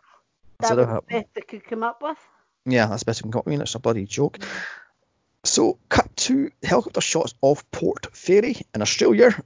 [0.61, 2.19] that so was the best they could come up with.
[2.65, 3.61] Yeah, that's best we can come up with.
[3.61, 4.39] It's a bloody joke.
[5.45, 9.41] So, cut to helicopter shots of Port Fairy in Australia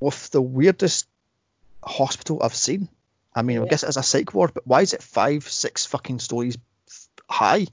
[0.00, 1.06] with the weirdest
[1.82, 2.88] hospital I've seen.
[3.34, 6.18] I mean, I guess it's a psych ward, but why is it five, six fucking
[6.18, 6.58] stories
[7.28, 7.66] high?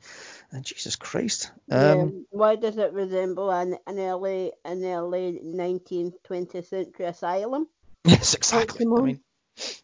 [0.51, 1.51] And Jesus Christ.
[1.69, 2.05] Um, yeah.
[2.29, 7.67] Why does it resemble an, an early an early 19th, 20th century asylum?
[8.05, 8.85] Yes, exactly.
[8.85, 9.19] I mean,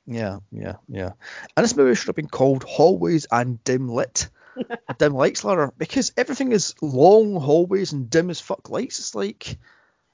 [0.06, 1.12] yeah, yeah, yeah.
[1.58, 4.30] And this movie should have been called Hallways and Dim Lit.
[4.89, 9.00] A dim lights ladder because everything is long hallways and dim as fuck lights.
[9.00, 9.58] It's like,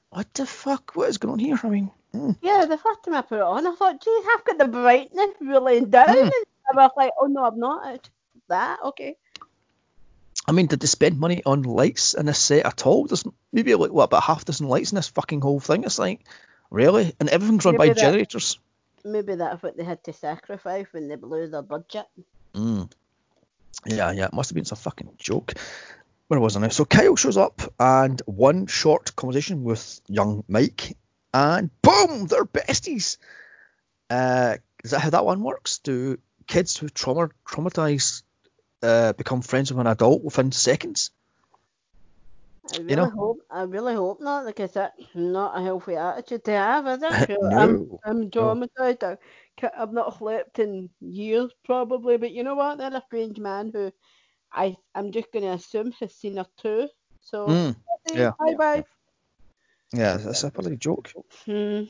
[0.09, 0.91] what the fuck?
[0.95, 1.59] What is going on here?
[1.61, 2.31] I mean, hmm.
[2.41, 5.29] Yeah, the first time I put it on, I thought, geez, I've got the brightness
[5.41, 6.07] really down.
[6.07, 6.31] Mm.
[6.69, 7.95] And I was like, oh no, I'm not.
[7.95, 8.09] It's
[8.49, 9.17] that, okay.
[10.47, 13.05] I mean, did they spend money on lights in this set at all?
[13.05, 15.83] There's maybe like what about half dozen lights in this fucking whole thing.
[15.83, 16.21] It's like,
[16.71, 17.13] really?
[17.19, 18.59] And everything's run by that- generators.
[19.03, 22.05] Maybe that's what they had to sacrifice when they blew their budget.
[22.53, 22.91] Mm.
[23.85, 25.53] Yeah, yeah, it must have been some fucking joke.
[26.27, 26.69] Where was I now?
[26.69, 30.97] So Kyle shows up and one short conversation with young Mike,
[31.33, 33.17] and boom, they're besties.
[34.09, 35.79] Uh, is that how that one works?
[35.79, 38.23] Do kids who trauma traumatized
[38.83, 41.11] uh, become friends with an adult within seconds?
[42.71, 43.07] I really You know?
[43.07, 47.29] hope I really hope not because that's not a healthy attitude to have, is it?
[47.41, 49.03] No, I'm I'm traumatized.
[49.03, 49.17] I,
[49.77, 52.77] I've not slept in years probably, but you know what?
[52.77, 53.91] They're a strange man who
[54.51, 56.89] I I'm just gonna assume has seen her too.
[57.21, 57.75] So Mm,
[58.13, 58.31] yeah.
[58.39, 58.85] bye bye.
[59.93, 61.13] Yeah, that's a bloody joke.
[61.45, 61.83] Hmm.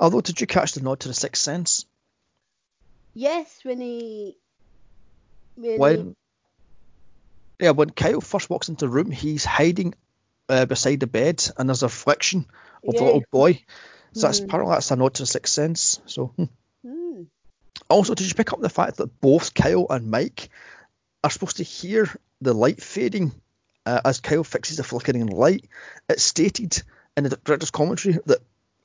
[0.00, 1.86] Although, did you catch the nod to the Sixth Sense?
[3.14, 4.36] Yes, when he
[5.60, 6.16] when, When
[7.60, 9.94] yeah, when Kyle first walks into the room, he's hiding
[10.48, 12.46] uh, beside the bed, and there's a reflection
[12.86, 13.62] of the little boy.
[14.12, 14.46] So that's Hmm.
[14.46, 16.00] apparently that's a nod to the Sixth Sense.
[16.06, 16.44] So hmm.
[16.84, 17.22] Hmm.
[17.88, 20.48] also, did you pick up the fact that both Kyle and Mike
[21.22, 22.08] are supposed to hear
[22.40, 23.32] the light fading
[23.86, 25.68] uh, as Kyle fixes the flickering light?
[26.08, 26.82] It's stated
[27.16, 28.38] in the director's commentary that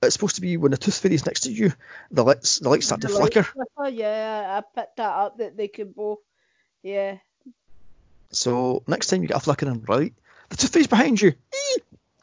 [0.04, 1.72] it's supposed to be when the tooth fairy is next to you,
[2.12, 3.44] the lights the lights start to light flicker.
[3.44, 6.20] flicker, Yeah, I picked that up that they could both.
[6.86, 7.17] Yeah.
[8.32, 10.13] So next time you get a flickering light,
[10.50, 11.34] the tooth fairy's behind you.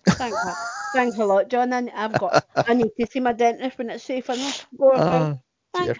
[0.06, 0.56] Thanks, a-
[0.92, 1.72] thanks a lot, John.
[1.72, 2.46] I, I've got.
[2.54, 4.66] I need to see my dentist when it's safe enough.
[4.78, 5.38] Go ah,
[5.74, 5.98] Thanks.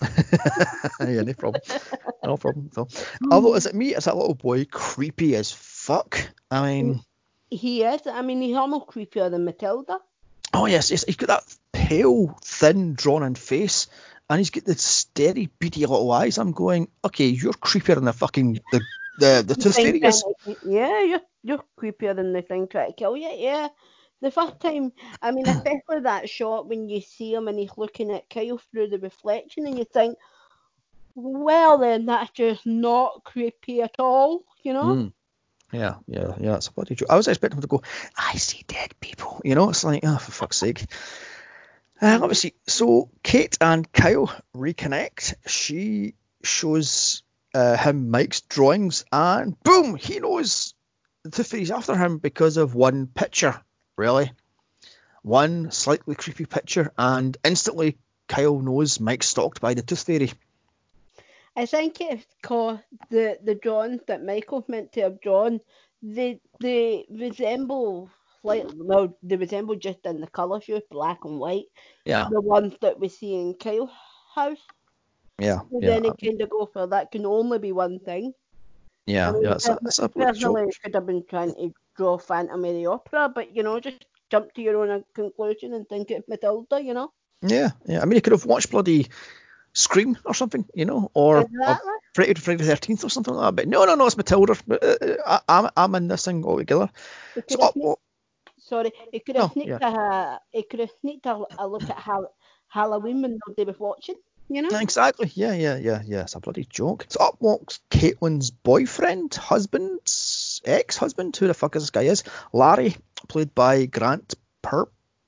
[1.00, 1.60] yeah, no problem.
[2.24, 2.70] No problem.
[2.72, 2.88] So,
[3.30, 3.94] although, is it me?
[3.94, 6.26] Is that little boy creepy as fuck?
[6.50, 7.02] I mean,
[7.50, 8.06] He is.
[8.06, 9.98] I mean, he's almost creepier than Matilda.
[10.54, 13.88] oh yes, yes, he's got that pale, thin, drawn-in face,
[14.30, 16.38] and he's got the steady, beady little eyes.
[16.38, 18.80] I'm going, okay, you're creepier than the fucking the
[19.18, 20.22] the, the tooth Thing fairy is.
[20.22, 23.28] trying to- Yeah, you're you're creepier than the thing trying to kill you.
[23.28, 23.68] Yeah.
[24.22, 28.10] The first time, I mean, especially that shot when you see him and he's looking
[28.12, 30.16] at Kyle through the reflection, and you think,
[31.14, 34.94] well, then that's just not creepy at all, you know?
[34.94, 35.12] Mm.
[35.72, 36.56] Yeah, yeah, yeah.
[36.56, 37.10] It's a bloody joke.
[37.10, 37.82] I was expecting him to go,
[38.16, 39.40] I see dead people.
[39.44, 40.84] You know, it's like, oh, for fuck's sake.
[42.00, 42.32] Uh.
[42.66, 45.34] So Kate and Kyle reconnect.
[45.46, 47.22] She shows
[47.54, 50.74] uh, him Mike's drawings, and boom, he knows
[51.30, 53.60] Fairy's after him because of one picture.
[53.96, 54.32] Really,
[55.22, 60.32] one slightly creepy picture, and instantly Kyle knows Mike's stalked by the Tooth Fairy.
[61.56, 65.60] I think it's called the the drawings that Michael meant to have drawn.
[66.02, 68.08] They they resemble
[68.42, 71.66] like well they resemble just in the colour shoe, black and white.
[72.04, 73.90] Yeah, The ones that we see in Kyle's
[74.34, 74.58] house.
[75.38, 78.32] yeah, And yeah, then it kind of go for that can only be one thing.
[79.06, 79.54] yeah, I mean, yeah.
[79.54, 80.08] It's a, it's a.
[80.08, 84.04] Personally, could have been trying to draw Phantom of the Opera, but you know, just
[84.30, 87.12] jump to your own conclusion and think it's Matilda, you know.
[87.42, 88.00] Yeah, yeah.
[88.00, 89.08] I mean, you could have watched bloody
[89.72, 91.46] Scream or something, you know, or.
[92.14, 93.56] Friday Friday the Thirteenth or something like that.
[93.56, 94.56] But no, no, no, it's Matilda.
[94.66, 96.90] But, uh, I, I'm I'm in this thing altogether.
[97.34, 98.00] He So have uh, sneaked, well,
[98.70, 101.98] sorry, it could have No, sneaked a he could have sneaked a, a look at
[101.98, 102.32] Hal,
[102.68, 104.16] Halloween when nobody was watching,
[104.48, 104.72] you know.
[104.78, 105.30] exactly.
[105.34, 106.22] Yeah, yeah, yeah, yeah.
[106.22, 107.06] It's a bloody joke.
[107.08, 110.00] So up walks Caitlin's boyfriend, husband,
[110.64, 111.36] ex-husband.
[111.36, 112.02] Who the fuck is this guy?
[112.02, 112.96] Is Larry,
[113.28, 114.86] played by Grant per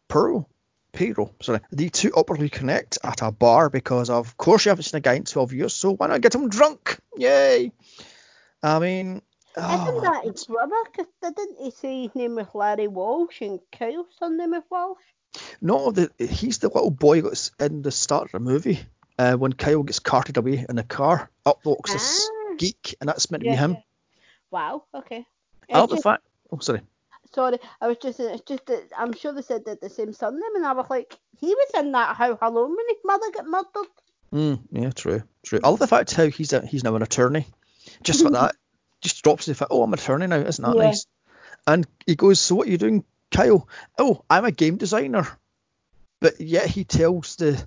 [0.08, 0.48] Pearl.
[0.92, 1.60] Pedro, sorry.
[1.70, 5.14] The two awkwardly connect at a bar because, of course, you haven't seen a guy
[5.14, 6.98] in 12 years, so why not get him drunk?
[7.16, 7.72] Yay!
[8.62, 9.22] I mean,
[9.56, 10.74] oh Isn't that his brother?
[10.90, 14.98] Because didn't he say his name was Larry Walsh and Kyle's surname was Walsh?
[15.60, 18.80] No, the, he's the little boy that's in the start of the movie
[19.18, 21.30] uh, when Kyle gets carted away in the car.
[21.46, 22.54] Up walks this Ah.
[22.58, 23.70] geek, and that's meant to Yeah, be him.
[23.72, 23.80] yeah.
[24.50, 24.84] Wow.
[24.94, 25.26] Okay.
[25.68, 26.22] It's the fact.
[26.50, 26.82] Oh, sorry.
[27.32, 30.54] sorry, I was just it's just that I'm sure they said that the same surname,
[30.54, 33.90] and I was like, he was in that How Hello when his mother got murdered.
[34.32, 35.60] Mm, yeah, true, true.
[35.64, 37.46] I love the fact how he's a, he's now an attorney.
[38.02, 38.56] Just for that,
[39.02, 39.70] just drops the fact.
[39.72, 40.36] Oh, I'm an attorney now.
[40.36, 40.86] Isn't that Yeah.
[40.86, 41.06] nice?
[41.66, 43.68] And he goes, so what are you doing, Kyle?
[43.98, 45.26] Oh, I'm a game designer.
[46.20, 47.62] But yet he tells the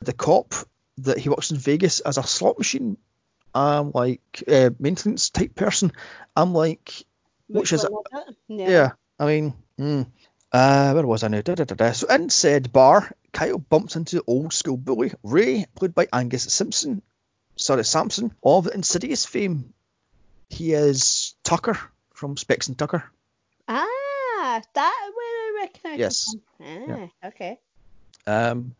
[0.00, 0.54] the cop
[0.98, 2.96] that he works in Vegas as a slot machine.
[3.54, 5.92] I'm like uh, maintenance type person.
[6.36, 7.04] I'm like,
[7.48, 8.36] which is one was it?
[8.48, 10.06] Yeah, I mean, mm,
[10.52, 11.40] uh, where was I now?
[11.40, 11.92] Da, da, da.
[11.92, 17.02] So in said bar, Kyle bumps into old school bully Ray, played by Angus Simpson.
[17.56, 19.74] Sorry, Sampson of Insidious fame.
[20.50, 21.78] He is Tucker
[22.12, 23.04] from Specs and Tucker.
[23.68, 25.98] Ah, that where I recognise.
[25.98, 26.36] Yes.
[26.58, 27.10] from.
[27.22, 27.58] Ah, okay.
[28.26, 28.74] Um,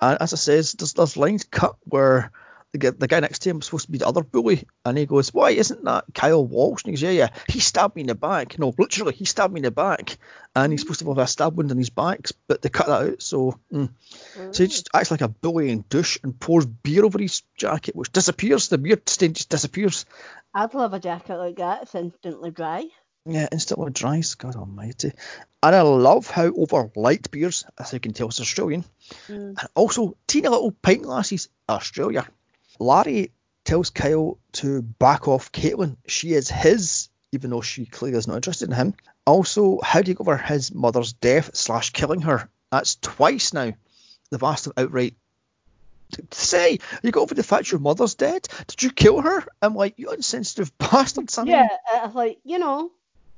[0.00, 2.30] and as I says, there's, there's lines cut where
[2.78, 4.96] the, guy- the guy next to him is supposed to be the other bully, and
[4.98, 8.02] he goes, "Why isn't that Kyle Walsh?" And he goes, "Yeah, yeah, he stabbed me
[8.02, 8.58] in the back.
[8.58, 10.18] No, literally, he stabbed me in the back,
[10.54, 13.12] and he's supposed to have a stab wound in his back, but they cut that
[13.12, 13.22] out.
[13.22, 13.90] So, mm.
[14.52, 18.12] so he just acts like a bullying douche and pours beer over his jacket, which
[18.12, 18.68] disappears.
[18.68, 20.06] The beer stain just disappears.
[20.54, 21.82] I'd love a jacket like that.
[21.82, 22.86] It's instantly dry.
[23.26, 24.36] Yeah, instantly dries.
[24.36, 25.12] God almighty.
[25.62, 28.84] And I love how over light beers, as you can tell, it's Australian.
[29.26, 29.58] Mm.
[29.58, 32.26] And also, teeny little pint glasses, Australia.
[32.78, 33.32] Larry
[33.64, 35.96] tells Kyle to back off Caitlin.
[36.06, 38.94] She is his, even though she clearly is not interested in him.
[39.26, 42.48] Also, how do you go over his mother's death slash killing her?
[42.70, 43.72] That's twice now.
[44.30, 45.14] They've asked him outright
[46.30, 48.46] say, you got over the fact your mother's dead?
[48.66, 49.44] Did you kill her?
[49.60, 51.38] I'm like, you insensitive bastards.
[51.38, 52.90] I mean, Yeah, like you know,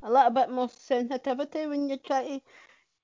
[0.03, 2.40] a little bit more sensitivity when you try to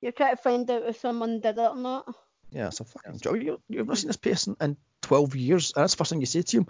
[0.01, 2.15] you try to find out if someone did it or not.
[2.51, 3.43] Yeah, it's a fucking joke.
[3.43, 6.27] You, you've not seen this person in 12 years, and that's the first thing you
[6.27, 6.67] say to him.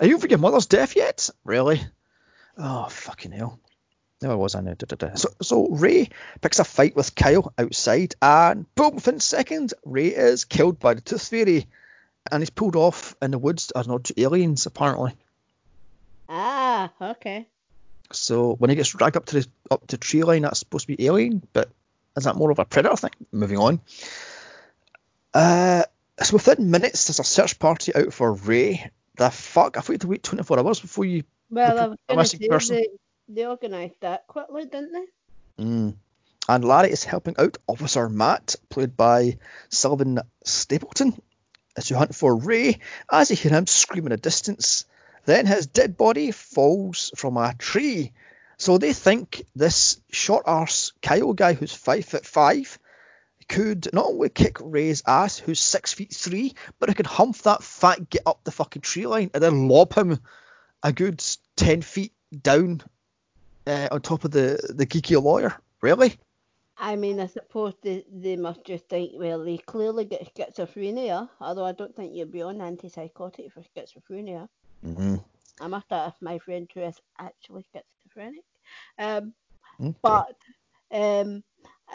[0.00, 1.30] Are you for your mother's death yet?
[1.44, 1.80] Really?
[2.56, 3.58] Oh, fucking hell.
[4.20, 4.74] There I was, I know.
[4.74, 5.14] Da, da, da.
[5.14, 6.08] So, so Ray
[6.40, 11.00] picks a fight with Kyle outside, and boom, within seconds, Ray is killed by the
[11.00, 11.66] Tooth Fairy,
[12.30, 15.14] and he's pulled off in the woods as not two aliens, apparently.
[16.28, 17.46] Ah, okay.
[18.12, 20.96] So when he gets dragged up to the up to tree line, that's supposed to
[20.96, 21.70] be alien, but
[22.16, 23.12] is that more of a predator thing?
[23.30, 23.80] Moving on.
[25.32, 25.84] Uh,
[26.22, 28.90] so within minutes, there's a search party out for Ray.
[29.16, 29.76] The fuck?
[29.76, 31.24] I thought you had to wait 24 hours before you.
[31.50, 32.76] Well, I was going to say person.
[32.76, 32.88] they,
[33.28, 35.64] they organised that quickly, didn't they?
[35.64, 35.94] Mm.
[36.48, 41.20] And Larry is helping out Officer Matt, played by Sullivan Stapleton,
[41.76, 44.84] as you hunt for Ray as you hear him scream in the distance.
[45.24, 48.12] Then his dead body falls from a tree.
[48.56, 52.78] So they think this short arse Kyle guy who's five foot five
[53.48, 57.62] could not only kick Ray's ass, who's six feet three, but he could hump that
[57.62, 60.18] fat get up the fucking tree line and then lob him
[60.82, 61.24] a good
[61.56, 62.82] ten feet down
[63.66, 65.54] uh, on top of the the geeky lawyer.
[65.80, 66.18] Really?
[66.80, 71.64] I mean, I suppose they, they must just think, well, they clearly get schizophrenia, although
[71.64, 74.48] I don't think you'd be on antipsychotic for schizophrenia.
[74.86, 75.16] Mm-hmm.
[75.60, 78.44] I must have my friend who is actually schizophrenic.
[78.96, 79.34] Um,
[79.80, 79.94] Okay.
[80.02, 80.36] but
[80.90, 81.44] um,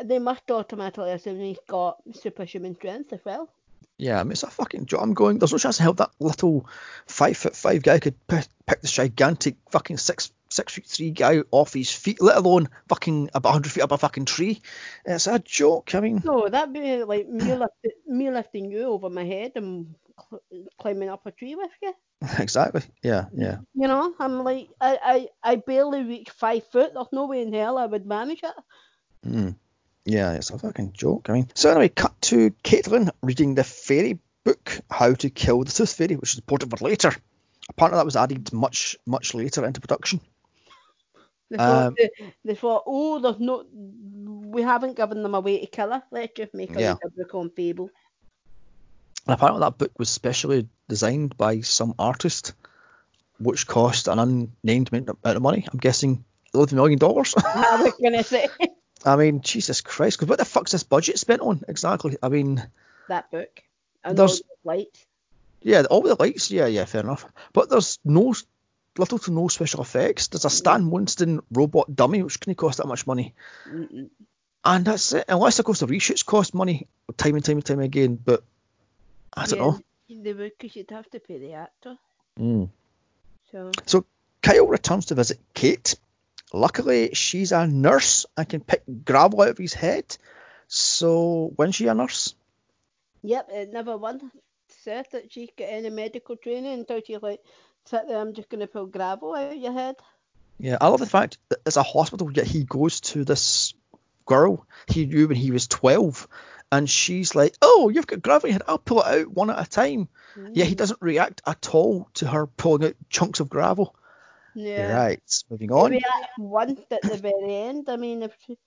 [0.04, 3.50] they must automatically assume he's got superhuman strength as well.
[3.98, 5.02] Yeah, I mean, it's a fucking job.
[5.02, 5.38] I'm going.
[5.38, 6.68] There's no chance in hell that little
[7.06, 11.44] five foot five guy could pick, pick this gigantic fucking six six feet three guy
[11.52, 14.62] off his feet, let alone fucking about hundred feet up a fucking tree.
[15.06, 15.94] It's a joke.
[15.96, 17.74] I mean, No, that'd be like me, lift,
[18.08, 19.96] me lifting you over my head and
[20.30, 20.42] cl-
[20.80, 21.94] climbing up a tree with you.
[22.40, 22.84] exactly.
[23.04, 23.58] Yeah, yeah.
[23.74, 26.94] You know, I'm like, I, I, I barely reach five foot.
[26.94, 28.56] There's no way in hell I would manage it.
[29.28, 29.56] Mm.
[30.06, 31.30] Yeah, it's a fucking joke.
[31.30, 35.72] I mean, so anyway, cut to Caitlin reading the fairy book, How to Kill the
[35.72, 37.13] Tooth Fairy, which is important for later.
[37.70, 40.20] Apparently, that was added much, much later into production.
[41.50, 42.10] They thought, Um, they,
[42.44, 46.04] they thought, oh, there's no, we haven't given them a way to kill her.
[46.12, 46.96] Let's just make her Yeah.
[47.04, 47.89] a book on Fable.
[49.26, 52.54] And apparently, that book was specially designed by some artist,
[53.39, 55.66] which cost an unnamed amount of money.
[55.72, 57.34] I'm guessing eleven million dollars.
[57.38, 58.48] I was gonna say
[59.06, 60.18] I mean, Jesus Christ!
[60.18, 62.18] Because what the fuck's this budget spent on exactly?
[62.24, 62.66] I mean,
[63.10, 63.62] that book.
[64.04, 65.06] And There's- all the lights.
[65.62, 67.26] yeah, all the lights, yeah, yeah, fair enough.
[67.54, 68.34] But there's no
[68.98, 70.28] little to no special effects.
[70.28, 73.34] There's a Stan Winston robot dummy, which couldn't cost that much money,
[73.68, 74.10] Mm-mm.
[74.63, 75.26] and that's it.
[75.28, 76.88] Unless of course the reshoots cost money,
[77.18, 78.16] time and time and time again.
[78.24, 78.44] But
[79.34, 79.80] I don't know.
[80.08, 81.98] Yeah, They would, because you'd have to pay the actor.
[82.39, 82.70] Mm.
[83.86, 84.06] So
[84.42, 85.96] Kyle returns to visit Kate.
[86.54, 90.16] Luckily, she's a nurse and can pick gravel out of his head.
[90.68, 92.36] So, when's she a nurse?
[93.24, 94.24] Yep, it never once
[94.84, 97.42] said that she got any medical training until she like
[97.86, 99.96] sit there, I'm just gonna pull gravel out of your head.
[100.60, 103.74] Yeah, I love the fact that it's a hospital, yet he goes to this
[104.26, 106.28] girl he knew when he was 12,
[106.72, 109.50] and she's like, Oh, you've got gravel in your head, I'll pull it out one
[109.50, 110.08] at a time.
[110.54, 110.78] Yeah, he mm.
[110.78, 113.96] doesn't react at all to her pulling out chunks of gravel.
[114.56, 114.94] Yeah.
[114.94, 115.94] Right, moving on.
[115.94, 116.02] At
[116.38, 117.89] once at the very end.
[117.89, 118.58] I mean, if, if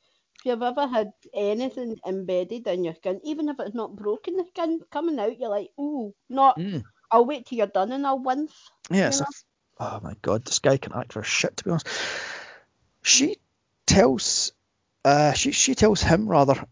[0.45, 4.80] you've ever had anything embedded in your skin, even if it's not broken, the skin
[4.91, 6.59] coming out, you're like, ooh, not.
[6.59, 6.82] Mm.
[7.11, 8.53] I'll wait till you're done and I'll wince.
[8.91, 9.20] Yeah, know?
[9.20, 9.45] f-
[9.78, 11.89] oh my god, this guy can act for shit to be honest.
[13.03, 13.37] She
[13.87, 14.53] tells,
[15.05, 16.64] uh, she she tells him rather,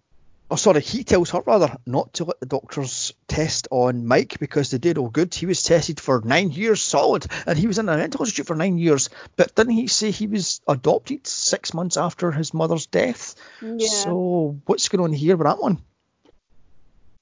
[0.50, 4.70] oh sorry, he tells her rather not to let the doctors test on Mike because
[4.70, 5.34] they did all good.
[5.34, 8.56] He was tested for nine years solid, and he was in a mental institute for
[8.56, 9.10] nine years.
[9.36, 13.34] But didn't he say he was adopted six months after his mother's death?
[13.62, 13.88] Yeah.
[13.88, 15.78] So what's going on here with that one?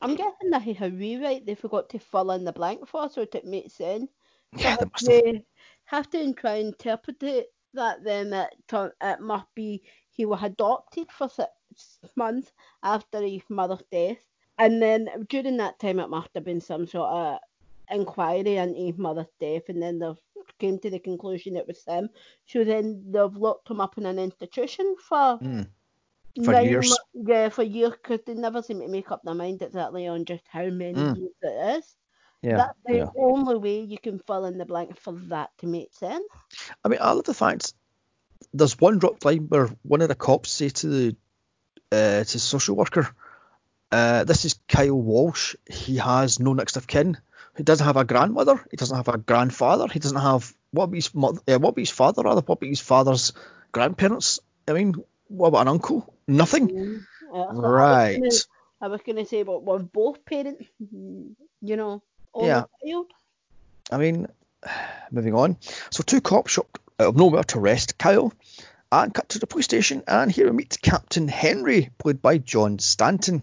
[0.00, 3.22] I'm guessing that he had rewrite they forgot to fill in the blank for so
[3.22, 4.10] it makes sense.
[4.56, 5.42] Yeah, they must have.
[5.84, 8.54] have to try and interpret it that then it,
[9.00, 11.50] it must be he was adopted for six
[12.16, 12.52] months
[12.82, 14.18] after his mother's death.
[14.58, 17.38] And then during that time it must have been some sort of
[17.90, 20.22] inquiry into his mother's death and then they've
[20.58, 22.08] came to the conclusion it was him.
[22.46, 25.66] So then they've locked him up in an institution for Mm.
[26.44, 26.90] For nine years.
[26.90, 30.24] mo- Yeah, for years, because they never seem to make up their mind exactly on
[30.24, 31.16] just how many Mm.
[31.18, 31.96] years it is.
[32.42, 32.56] Yeah.
[32.56, 33.10] That's the yeah.
[33.16, 36.24] only way you can fill in the blank for that to make sense.
[36.84, 37.74] I mean, I love the fact
[38.52, 41.16] there's one drop line where one of the cops say to the
[41.90, 43.08] uh, to the social worker,
[43.90, 45.54] uh, "This is Kyle Walsh.
[45.66, 47.18] He has no next of kin.
[47.56, 48.64] He doesn't have a grandmother.
[48.70, 49.88] He doesn't have a grandfather.
[49.88, 52.68] He doesn't have what be his mother, uh, what be his father rather, what be
[52.68, 53.32] his father's
[53.72, 54.40] grandparents.
[54.66, 54.94] I mean,
[55.28, 56.14] what about an uncle?
[56.26, 56.68] Nothing.
[56.68, 57.06] Mm.
[57.32, 58.46] Uh, so I was Right.
[58.80, 62.02] I was going to say, but were both parents, mm, you know,
[62.36, 62.64] Yeah.
[63.90, 64.26] I mean,
[65.10, 65.56] moving on.
[65.90, 68.32] So two cops shot out of nowhere to rest Kyle
[68.90, 72.78] and cut to the police station, and here we meet Captain Henry, played by John
[72.78, 73.42] Stanton,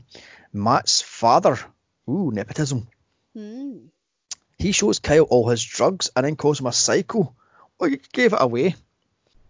[0.54, 1.60] Matt's father.
[2.08, 2.88] Ooh, nepotism.
[3.36, 3.78] Hmm.
[4.58, 7.34] He shows Kyle all his drugs and then calls him a psycho.
[7.80, 8.76] Well, you gave it away.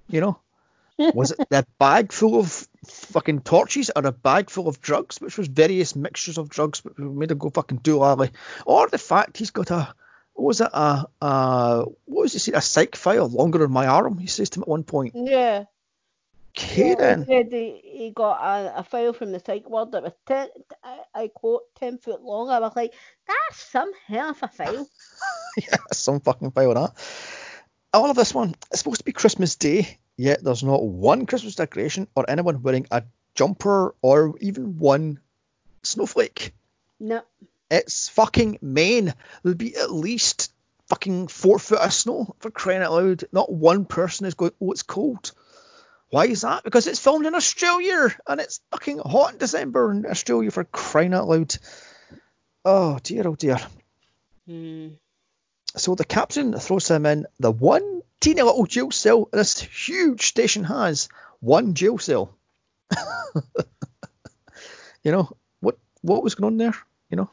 [0.07, 0.39] You know?
[0.97, 5.37] Was it the bag full of fucking torches or a bag full of drugs, which
[5.37, 8.31] was various mixtures of drugs, which made him go fucking doolally?
[8.65, 9.93] Or the fact he's got a,
[10.39, 13.59] Uh, uh, what was it, a, a what was he say, a psych file longer
[13.59, 15.13] than my arm, he says to him at one point.
[15.15, 15.65] Yeah.
[16.57, 17.17] Okay Yeah.
[17.17, 20.49] He said he, got a, a file from the psych ward that was, ten,
[20.83, 22.49] I, I quote, 10 foot long.
[22.49, 22.93] I was like,
[23.27, 24.89] that's some hell of a file.
[25.57, 26.93] yeah, some fucking file that.
[27.93, 31.55] All of this one, it's supposed to be Christmas Day, yet there's not one Christmas
[31.55, 33.03] decoration or anyone wearing a
[33.35, 35.19] jumper or even one
[35.83, 36.53] snowflake.
[36.99, 37.21] no.
[37.69, 39.13] It's fucking Maine.
[39.43, 40.51] There'll be at least
[40.87, 43.23] fucking four foot of snow for crying out loud.
[43.31, 45.31] Not one person is going, oh, it's cold.
[46.09, 46.63] Why is that?
[46.63, 51.13] Because it's filmed in Australia and it's fucking hot in December in Australia for crying
[51.13, 51.55] out loud.
[52.65, 53.59] Oh dear, oh dear.
[54.47, 54.89] Hmm.
[55.75, 60.63] So the captain throws him in the one teeny little jail cell this huge station
[60.63, 61.09] has.
[61.39, 62.35] One jail cell.
[65.03, 66.73] you know, what what was going on there?
[67.11, 67.29] You know?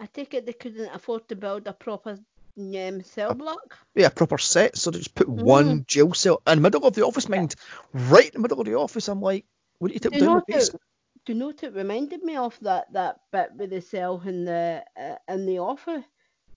[0.00, 2.18] I take it they couldn't afford to build a proper
[2.58, 3.78] um, cell block.
[3.94, 6.94] Yeah, a proper set, so they just put one jail cell in the middle of
[6.94, 7.54] the office, mind.
[7.92, 9.08] Right in the middle of the office.
[9.08, 9.44] I'm like,
[9.78, 10.78] what do you Do down the that-
[11.26, 14.44] Do you know what it reminded me of that that bit with the cell in
[14.46, 16.04] the uh, in the office?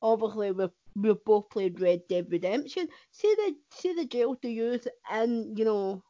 [0.01, 2.87] Obviously, we we both played Red Dead Redemption.
[3.11, 6.01] See the see the jail to use in you know,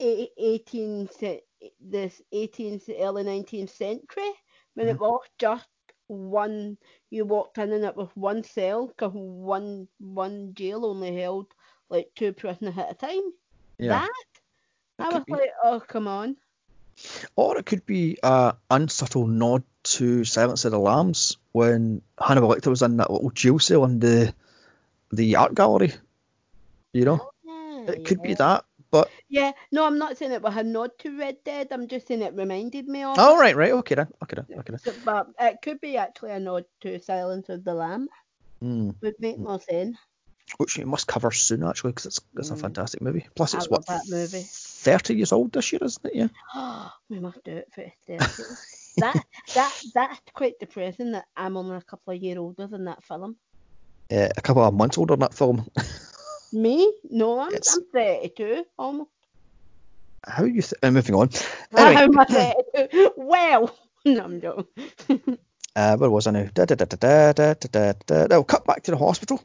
[0.00, 1.42] eight- 18 ce-
[1.80, 4.30] this 18th early 19th century
[4.74, 5.66] when it was just
[6.08, 6.76] one.
[7.10, 11.46] You walked in and it was one cell because one one jail only held
[11.88, 13.32] like two prisoners at a time.
[13.78, 14.00] Yeah.
[14.00, 14.10] That
[14.98, 15.32] I could was be.
[15.32, 16.36] like, oh come on.
[17.36, 22.66] Or it could be a unsubtle nod to Silence of the Lambs when Hannibal Lecter
[22.66, 24.34] was in that little jail cell in the
[25.12, 25.92] the art gallery.
[26.92, 28.64] You know, oh, Yeah, it could be that.
[28.90, 31.68] But Yeah, no, I'm not saying it was a nod to Red Dead.
[31.70, 33.16] I'm just saying it reminded me of.
[33.18, 34.94] oh right, right, okay then, okay then, okay then.
[35.04, 38.08] But it could be actually a nod to Silence of the Lamb.
[38.64, 38.94] Mm.
[39.02, 39.98] Would make more sense.
[40.56, 42.60] Which you must cover soon actually, because it's it's a Mm.
[42.60, 43.26] fantastic movie.
[43.34, 44.48] Plus it's love what that movie.
[44.50, 46.14] thirty years old this year, isn't it?
[46.14, 46.28] Yeah.
[47.10, 48.56] we must do it for 30th.
[48.96, 49.22] that
[49.54, 53.36] that that's quite depressing that I'm only a couple of years older than that film.
[54.10, 55.68] Uh, a couple of months older than that film.
[56.52, 56.92] Me?
[57.10, 57.52] No, I'm.
[57.52, 59.10] I'm 32 almost.
[60.26, 60.62] How are you?
[60.62, 61.30] Th- uh, moving on.
[61.76, 61.94] Anyway.
[61.94, 63.12] How am I 32?
[63.16, 63.74] well,
[64.04, 65.38] no, I'm joking.
[65.76, 66.48] uh, where was I now?
[66.52, 68.42] Da, da, da, da, da, da, da, da.
[68.42, 69.42] cut back to the hospital.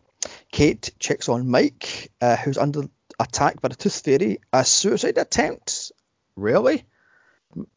[0.52, 2.84] Kate checks on Mike, uh, who's under
[3.20, 5.92] attack by the Tooth Fairy, a suicide attempt.
[6.36, 6.86] Really?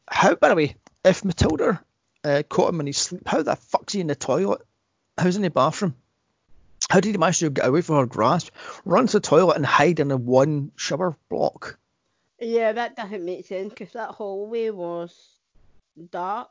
[0.09, 1.83] How, by the way, if Matilda
[2.23, 4.61] uh, caught him in his sleep, how the fuck's he in the toilet?
[5.17, 5.95] How's in the bathroom?
[6.89, 8.49] How did he manage to get away from her grasp,
[8.85, 11.77] run to the toilet and hide in a one shower block?
[12.39, 15.13] Yeah, that doesn't make sense because that hallway was
[16.11, 16.49] dark.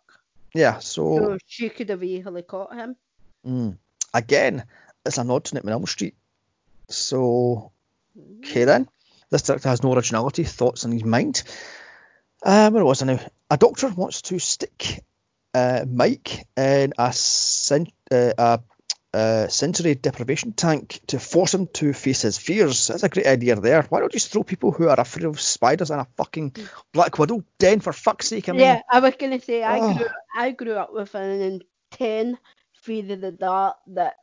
[0.53, 2.97] Yeah, so So she could have easily caught him.
[3.47, 3.79] Mm.
[4.13, 4.65] Again,
[5.05, 6.15] it's a nod to Elm Street.
[6.89, 7.73] So,
[8.39, 8.89] okay then.
[9.31, 11.43] This director has no originality, thoughts in his mind.
[12.43, 13.21] Uh, where was I now?
[13.51, 15.03] A doctor wants to stick
[15.53, 18.61] uh, Mike in a, sen- uh, a,
[19.13, 22.89] a sensory deprivation tank to force him to face his fears.
[22.89, 23.83] That's a great idea there.
[23.89, 26.55] Why don't just throw people who are afraid of spiders in a fucking
[26.93, 28.49] Black Widow den for fuck's sake?
[28.49, 29.95] I mean, yeah, I was gonna say I Oh.
[29.97, 31.41] grew I grew up with an
[31.93, 32.39] intense
[32.83, 34.17] fear of the dark that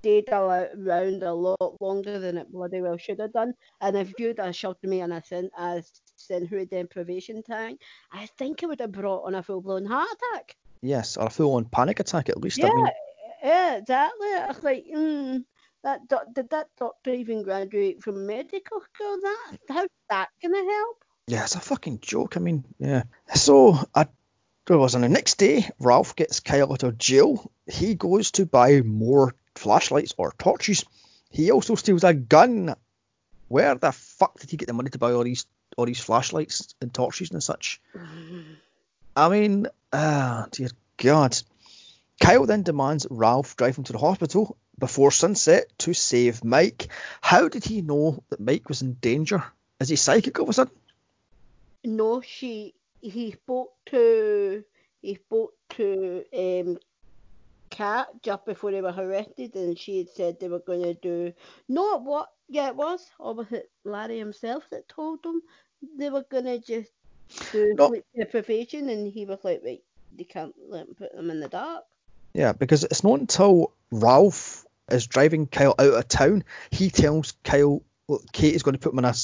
[0.00, 3.54] stayed around a lot longer than it bloody well should have done.
[3.80, 5.82] And if you'd have shoved me in a sen- a
[6.16, 7.80] sensory deprivation tank,
[8.12, 10.56] I think it would have brought on a full blown heart attack.
[10.82, 12.56] yes, or a full-on panic attack at least.
[12.58, 12.86] Yeah, I mean,
[13.42, 14.28] yeah, exactly.
[14.28, 15.44] was like, mm,
[15.82, 19.18] that doc- did that doctor even graduate from medical school?
[19.22, 21.04] That how's that gonna help?
[21.26, 22.36] Yeah, it's a fucking joke.
[22.36, 23.04] I mean, yeah.
[23.34, 24.06] So I
[24.66, 27.50] there was on the next day, Ralph gets Kyle out of jail.
[27.66, 30.84] He goes to buy more flashlights or torches.
[31.30, 32.74] He also steals a gun.
[33.48, 36.74] Where the fuck did he get the money to buy all these all these flashlights
[36.80, 37.80] and torches and such?
[39.16, 40.68] I mean, ah, dear
[40.98, 41.36] God.
[42.20, 46.88] Kyle then demands Ralph drive him to the hospital before sunset to save Mike.
[47.20, 49.42] How did he know that Mike was in danger?
[49.80, 50.74] Is he psychic all of a sudden?
[51.84, 54.64] No, she he spoke to
[55.02, 56.78] he spoke to um
[57.70, 61.32] Kat just before they were arrested, and she had said they were going to do
[61.68, 65.42] not what yeah it was, or was it Larry himself that told them
[65.96, 66.90] they were going to just
[67.52, 67.88] do No.
[67.88, 69.82] sleep deprivation, and he was like, right,
[70.16, 71.84] they can't let him put them in the dark.
[72.34, 77.82] Yeah, because it's not until Ralph is driving Kyle out of town, he tells Kyle,
[78.08, 79.14] well, Kate is going to put him in, a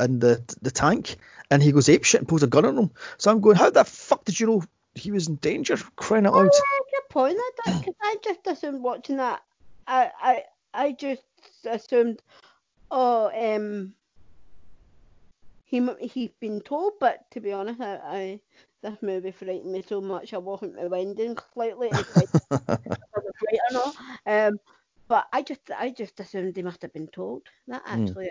[0.00, 1.16] in the the tank,
[1.50, 2.90] and he goes apeshit and pulls a gun on him.
[3.18, 5.76] So I'm going, how the fuck did you know he was in danger?
[5.96, 6.50] Crying out Oh, loud.
[6.52, 7.38] yeah, good point.
[7.64, 9.42] Because I just assumed watching that,
[9.86, 10.42] I I
[10.74, 11.22] I just
[11.64, 12.22] assumed,
[12.90, 13.94] oh, um,
[15.64, 16.94] he he'd been told.
[17.00, 18.40] But to be honest, I, I
[18.82, 22.28] this movie frightened me so much I wasn't rewinding slightly to find out
[22.84, 24.48] if I was right or not.
[24.52, 24.60] Um,
[25.08, 27.42] but I just I just assumed they must have been told.
[27.68, 28.08] That Mm.
[28.08, 28.30] actually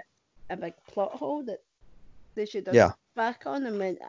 [0.49, 1.59] a big plot hole that
[2.35, 2.93] they should have Yeah.
[3.15, 3.99] back on and went.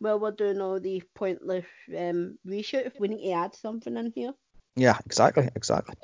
[0.00, 1.66] Well, we're doing all these pointless
[1.96, 2.98] um, reshoots.
[3.00, 4.32] We need to add something in here.
[4.76, 5.94] Yeah, exactly, exactly.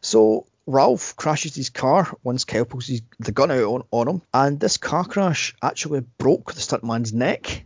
[0.00, 4.22] So Ralph crashes his car once Kyle pulls his, the gun out on, on him,
[4.34, 7.64] and this car crash actually broke the stuntman's neck,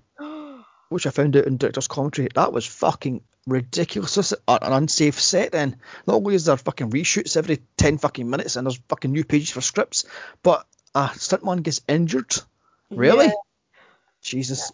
[0.90, 2.28] which I found out in director's commentary.
[2.34, 4.32] That was fucking ridiculous.
[4.32, 5.52] An unsafe set.
[5.52, 5.76] Then
[6.06, 9.50] not only is there fucking reshoots every ten fucking minutes, and there's fucking new pages
[9.50, 10.04] for scripts,
[10.42, 12.34] but a stuntman gets injured.
[12.90, 13.26] Really?
[13.26, 13.32] Yeah.
[14.20, 14.72] Jesus.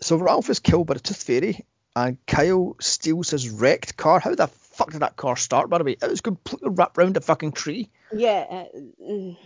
[0.00, 1.64] So Ralph is killed by the Tooth Fairy,
[1.94, 4.18] and Kyle steals his wrecked car.
[4.18, 5.92] How the fuck did that car start, by the way?
[5.92, 7.90] It was completely wrapped around a fucking tree.
[8.12, 8.64] Yeah, uh,
[9.00, 9.36] mm,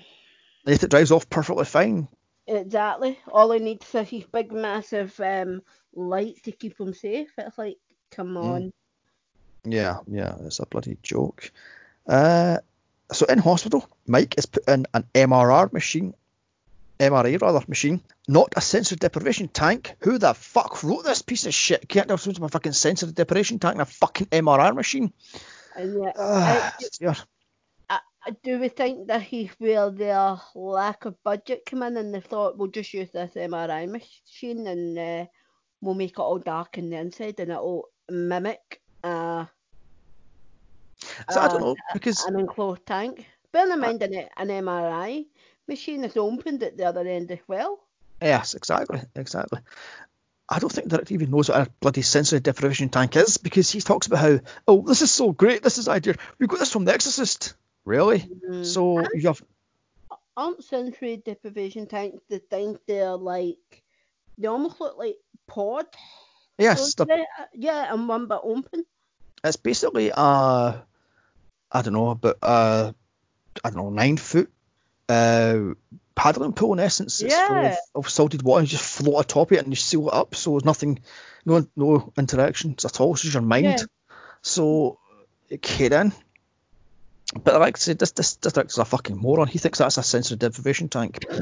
[0.67, 2.09] it drives off perfectly fine.
[2.47, 3.19] Exactly.
[3.31, 5.63] All he needs is his big, massive um,
[5.95, 7.31] light to keep him safe.
[7.39, 7.77] It's like,
[8.11, 8.55] come Mm.
[8.55, 8.73] on.
[9.65, 11.51] Yeah, yeah, it's a bloody joke.
[12.07, 12.59] Uh,
[13.13, 16.15] so in hospital, Mike is put in an MRR machine,
[17.01, 19.97] MRA rather machine, not a sensory deprivation tank.
[20.01, 21.89] Who the fuck wrote this piece of shit?
[21.89, 25.13] Can't have to my fucking sensory deprivation tank in a fucking MRR machine.
[25.77, 27.17] And yet, Ah, I, dear.
[28.43, 32.59] Do we think that he's where their lack of budget come in and they thought
[32.59, 35.27] we'll just use this MRI machine and uh,
[35.81, 39.47] we'll make it all dark on the inside and it'll mimic uh,
[41.31, 43.27] So I don't uh, know because an enclosed tank.
[43.53, 45.27] Bear in mind, an, an MRI
[45.69, 47.81] machine is opened at the other end as well.
[48.21, 49.61] yes, exactly, exactly.
[50.49, 53.71] I don't think that it even knows what a bloody sensory deprivation tank is because
[53.71, 56.15] he talks about how oh this is so great, this is idea.
[56.39, 57.55] We got this from The Exorcist.
[57.87, 58.19] Really?
[58.19, 58.67] Mm.
[58.67, 59.43] So you have
[60.37, 63.83] Aren't sensory deprivation tanks the things they're like,
[64.37, 65.17] they almost look like
[65.47, 65.87] pod?
[66.59, 67.23] yes, don't the, they?
[67.23, 68.85] Uh, yeah, and one but open.
[69.45, 70.77] it's basically uh
[71.73, 72.93] I don't know, but uh
[73.65, 74.51] I don't know, nine foot
[75.09, 75.75] uh
[76.15, 77.23] paddling pool in essence.
[77.23, 77.77] It's full Yeah.
[77.95, 78.63] of, of salted water.
[78.63, 80.99] You just float atop it and you seal it up, so there's nothing,
[81.47, 83.15] no no interactions at all.
[83.15, 83.65] It's just your mind.
[83.65, 83.85] Yeah.
[84.43, 84.99] So
[85.49, 86.13] it came in.
[87.35, 89.49] But I like I said, this this this director's a fucking moron.
[89.49, 91.25] He thinks that's a sensory deprivation tank.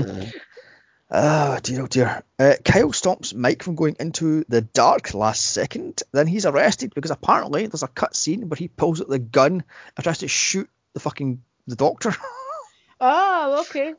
[1.10, 2.22] Ah, dear, oh dear.
[2.38, 6.02] Uh, Kyle stops Mike from going into the dark last second.
[6.12, 9.62] Then he's arrested because apparently there's a cut scene where he pulls out the gun
[9.96, 12.12] and tries to shoot the fucking the doctor.
[13.00, 13.92] Oh, okay.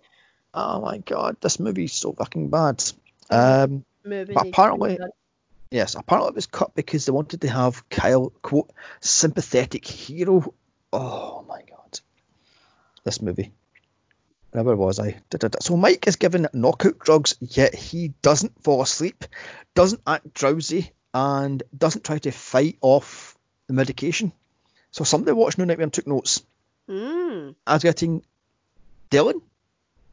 [0.53, 2.83] oh my god, this movie's so fucking bad.
[3.29, 4.97] Um, But apparently-
[5.69, 8.71] yes, apparently it was cut because they wanted to have Kyle quote
[9.01, 10.53] sympathetic hero.
[10.91, 11.74] Oh my god,
[13.05, 13.53] this movie.
[14.51, 15.17] Where was I?
[15.61, 19.25] So Mike is given knockout drugs, yet he doesn't fall asleep,
[19.73, 23.37] doesn't act drowsy, and doesn't try to fight off
[23.67, 24.31] the medication.
[24.91, 26.43] So somebody watched New Nightmare and took notes.
[26.89, 27.55] Mm.
[27.67, 28.23] I was getting
[29.11, 29.41] Dylan.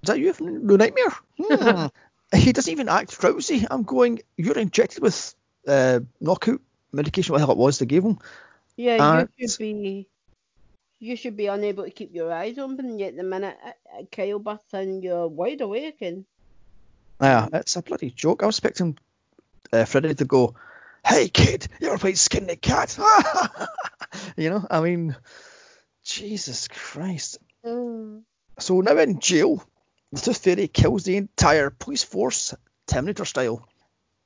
[0.03, 1.15] Is that you from New Nightmare?
[1.39, 1.87] Hmm.
[2.37, 3.65] he doesn't even act drowsy.
[3.71, 4.21] I'm going.
[4.37, 5.35] You're injected with
[5.69, 6.61] uh, knockout
[6.93, 7.33] medication.
[7.33, 8.19] What the hell it was they gave him?
[8.77, 10.09] Yeah, Uh, you should be.
[11.03, 12.97] You should be unable to keep your eyes open.
[12.97, 16.25] Yet the minute uh, uh, Kyle busts in, you're wide awake and.
[17.21, 18.45] Yeah, it's a bloody joke.
[18.45, 18.97] I was expecting
[19.73, 20.55] uh, Freddy to go,
[21.05, 22.97] "Hey kid, you ever played Skin the Cat?"
[24.37, 25.17] you know, I mean,
[26.05, 27.39] Jesus Christ.
[27.67, 28.23] Mm.
[28.61, 29.61] So now in jail,
[30.13, 32.55] the Tooth Fairy kills the entire police force,
[32.87, 33.69] Terminator style,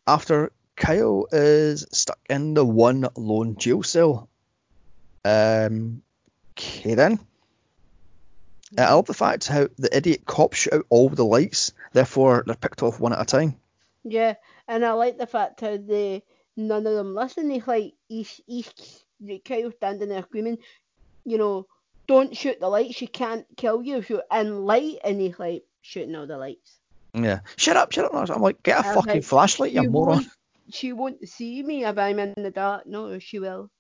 [0.07, 4.29] after Kyle is stuck in the one lone jail cell.
[5.25, 6.03] Um,
[6.57, 7.19] okay then.
[8.77, 12.43] Uh, I love the fact how the idiot cops shoot out all the lights, therefore
[12.47, 13.57] they're picked off one at a time.
[14.05, 14.35] Yeah,
[14.69, 16.23] and I like the fact how they
[16.57, 17.51] none of them listen.
[17.51, 18.71] He's like he's he's
[19.45, 20.59] Kyle standing there screaming,
[21.25, 21.67] you know,
[22.07, 22.97] don't shoot the lights.
[22.97, 24.03] She can't kill you.
[24.03, 26.79] Shoot in light, and he's like shooting all the lights.
[27.15, 27.41] Yeah.
[27.57, 28.31] Shut up, shut up.
[28.31, 30.31] I'm like, get a I'm fucking like, flashlight, you "You moron.
[30.71, 32.87] She won't see me if I'm in the dark.
[32.87, 33.71] No, she will.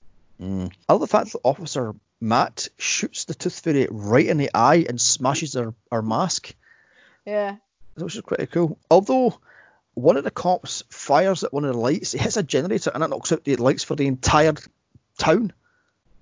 [0.41, 0.73] Mm.
[0.89, 4.87] I love the fact that Officer Matt shoots the Tooth Fairy right in the eye
[4.89, 6.55] and smashes her, her mask,
[7.25, 7.57] Yeah.
[7.95, 8.79] which is pretty cool.
[8.91, 9.39] Although
[9.95, 13.03] one of the cops fires at one of the lights, it hits a generator and
[13.05, 14.55] it knocks out the lights for the entire
[15.19, 15.53] town.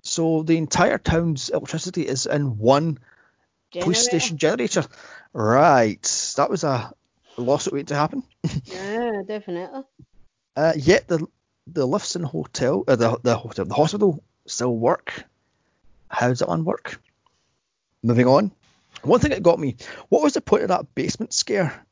[0.03, 2.99] So the entire town's electricity is in one
[3.73, 4.85] police station generator.
[5.33, 6.03] Right,
[6.37, 6.93] that was a
[7.37, 8.23] lawsuit waiting to happen.
[8.67, 9.83] Yeah, definitely.
[10.57, 11.27] Uh, yet the
[11.67, 15.25] the lifts in hotel, uh, the the hotel, the hospital still work.
[16.15, 17.01] How does that one work?
[18.03, 18.53] Moving on.
[19.03, 19.77] One thing that got me:
[20.09, 21.85] what was the point of that basement scare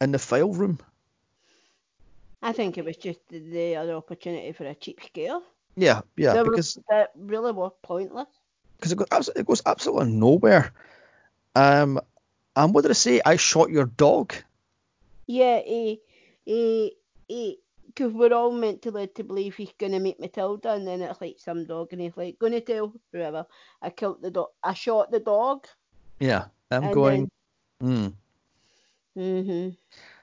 [0.00, 0.78] in the file room?
[2.42, 5.40] I think it was just the, the other opportunity for a cheap scare.
[5.76, 8.28] Yeah, yeah, They were- because that really was pointless.
[8.78, 10.72] because it goes abs- it goes absolutely nowhere.
[11.54, 11.98] Um,
[12.54, 13.20] and what did I say?
[13.24, 14.34] I shot your dog.
[15.26, 16.00] Yeah, he,
[16.44, 16.96] he,
[17.26, 17.58] he,
[17.96, 21.20] because we're all meant to lead to believe he's gonna meet Matilda, and then it's
[21.20, 23.46] like some dog, and he's like, gonna tell whoever
[23.80, 25.66] I killed the dog, I shot the dog.
[26.20, 27.30] Yeah, I'm And going.
[27.82, 28.12] Mm.
[29.16, 29.76] Mhm.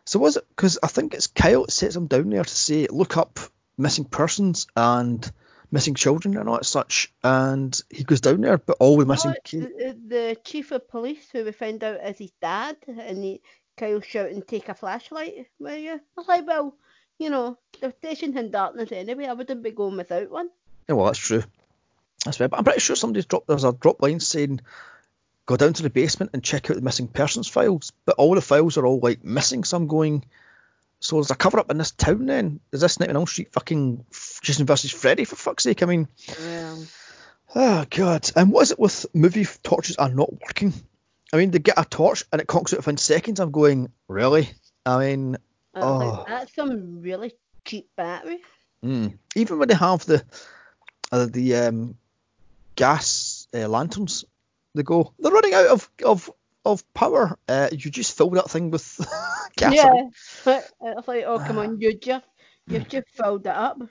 [0.06, 2.88] So was it because I think it's Kyle that sets him down there to say
[2.88, 3.40] look up
[3.78, 5.30] missing persons and
[5.72, 9.34] missing children and all that such, and he goes down there, but all the missing
[9.54, 13.42] No, the, the chief of police who we found out is his dad, and he,
[13.78, 16.76] Kyle shouting, "Take a flashlight, will you?" I was like, "Well,
[17.24, 19.26] you know, they're stationed in darkness anyway.
[19.26, 20.50] I wouldn't be going without one."
[20.88, 21.44] Yeah, well, that's true.
[22.26, 22.50] That's right.
[22.50, 23.48] But I'm pretty sure somebody's dropped.
[23.48, 24.62] There's a drop line saying
[25.46, 28.42] go down to the basement and check out the missing persons files, but all the
[28.42, 29.64] files are all like missing.
[29.64, 30.26] So I'm going.
[31.00, 32.62] So there's a cover up in this town then?
[32.72, 34.06] Is this Nightmare on Elm Street fucking
[34.42, 35.84] Jason versus Freddy for fuck's sake?
[35.84, 36.08] I mean,
[36.42, 36.76] Yeah.
[37.56, 38.32] Oh god!
[38.36, 40.74] And what is it with movie torches are not working?
[41.34, 43.40] I mean, they get a torch and it conks out within seconds.
[43.40, 44.50] I'm going, really?
[44.86, 45.38] I mean,
[45.76, 45.98] Oh.
[45.98, 47.34] like, that's some really
[47.66, 48.42] cheap battery.
[48.84, 49.18] mm.
[49.36, 50.24] even when they have the
[51.12, 51.96] uh, the um,
[52.76, 54.26] gas uh, lanterns,
[54.76, 56.30] they go, they're running out of of
[56.66, 57.38] of power.
[57.48, 59.00] Uh, you just fill that thing with
[59.56, 59.74] gas.
[59.74, 60.10] yeah.
[60.46, 62.26] But I was like, oh come on, you just
[62.68, 63.82] you just filled it up.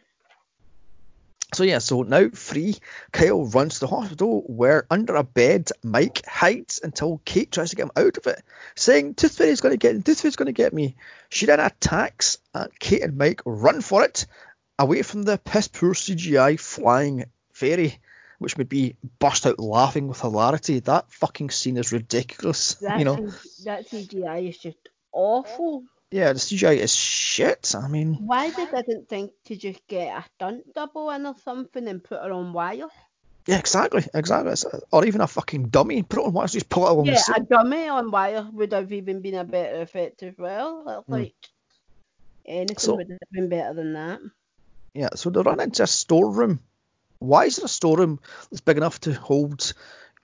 [1.54, 2.76] So yeah, so now free,
[3.12, 7.76] Kyle runs to the hospital where under a bed Mike hides until Kate tries to
[7.76, 8.42] get him out of it,
[8.74, 10.96] saying Tooth Fairy's gonna get Tooth Fairy's gonna get me.
[11.28, 14.26] She then attacks and Kate and Mike run for it,
[14.78, 18.00] away from the piss poor CGI flying fairy,
[18.38, 20.80] which would be burst out laughing with hilarity.
[20.80, 22.74] That fucking scene is ridiculous.
[22.76, 23.16] That you know.
[23.64, 25.84] That CGI is just awful.
[26.12, 27.74] Yeah, the CGI is shit.
[27.76, 31.88] I mean Why they didn't think to just get a stunt double in or something
[31.88, 32.88] and put her on wire?
[33.46, 34.54] Yeah, exactly, exactly.
[34.92, 36.02] Or even a fucking dummy.
[36.02, 38.92] Put it on once, just pull it the Yeah, a dummy on wire would have
[38.92, 41.02] even been a better effect as well.
[41.06, 41.12] Hmm.
[41.12, 41.34] Like
[42.46, 44.20] anything So- would have been better than that.
[44.94, 46.60] Yeah, so they run into a storeroom.
[47.18, 49.72] Why is there a storeroom that's big enough to hold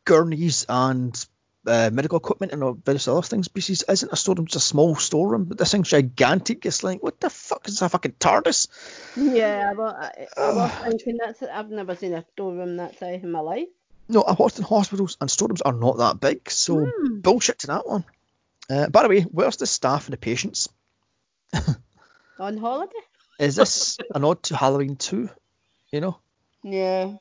[0.05, 1.27] gurneys and
[1.67, 3.49] uh, medical equipment and all various other things?
[3.49, 5.45] Because isn't a storeroom just a small storeroom?
[5.45, 6.65] But this thing's gigantic.
[6.67, 8.69] It's like, what the fuck is a fucking TARDIS?
[9.17, 13.33] Yeah, was, I, I was thinking that's I've never seen a storeroom that size in
[13.33, 13.69] my life.
[14.09, 17.21] No, I've worked in hospitals and storerooms are not that big, so Hmm.
[17.21, 18.05] bullshit to that one.
[18.71, 20.69] Uh, by the way, where's the staff and the patients?
[22.39, 22.93] On holiday?
[23.39, 25.29] Is this a nod to Halloween too?
[25.91, 26.19] You know?
[26.63, 27.17] Yeah.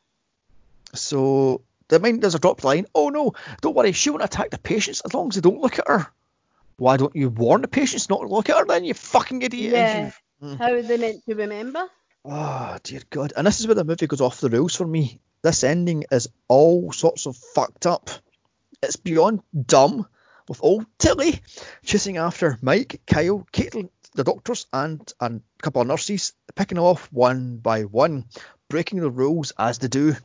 [0.93, 2.85] So Mean, there's a drop line.
[2.93, 5.79] Oh no, don't worry, she won't attack the patients as long as they don't look
[5.79, 6.07] at her.
[6.77, 9.73] Why don't you warn the patients not to look at her then, you fucking idiot?
[9.73, 10.11] Yeah.
[10.41, 10.57] You- mm.
[10.59, 11.87] How are they meant to remember?
[12.25, 13.33] Oh dear God!
[13.37, 15.19] And this is where the movie goes off the rails for me.
[15.43, 18.09] This ending is all sorts of fucked up.
[18.83, 20.07] It's beyond dumb,
[20.49, 21.41] with old Tilly
[21.83, 27.07] chasing after Mike, Kyle, Caitlin, the doctors, and, and a couple of nurses, picking off
[27.11, 28.25] one by one,
[28.67, 30.15] breaking the rules as they do.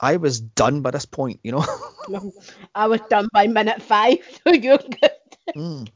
[0.00, 1.64] I was done by this point, you know.
[2.74, 5.10] I was done by minute five, so you're good.
[5.54, 5.88] Mm.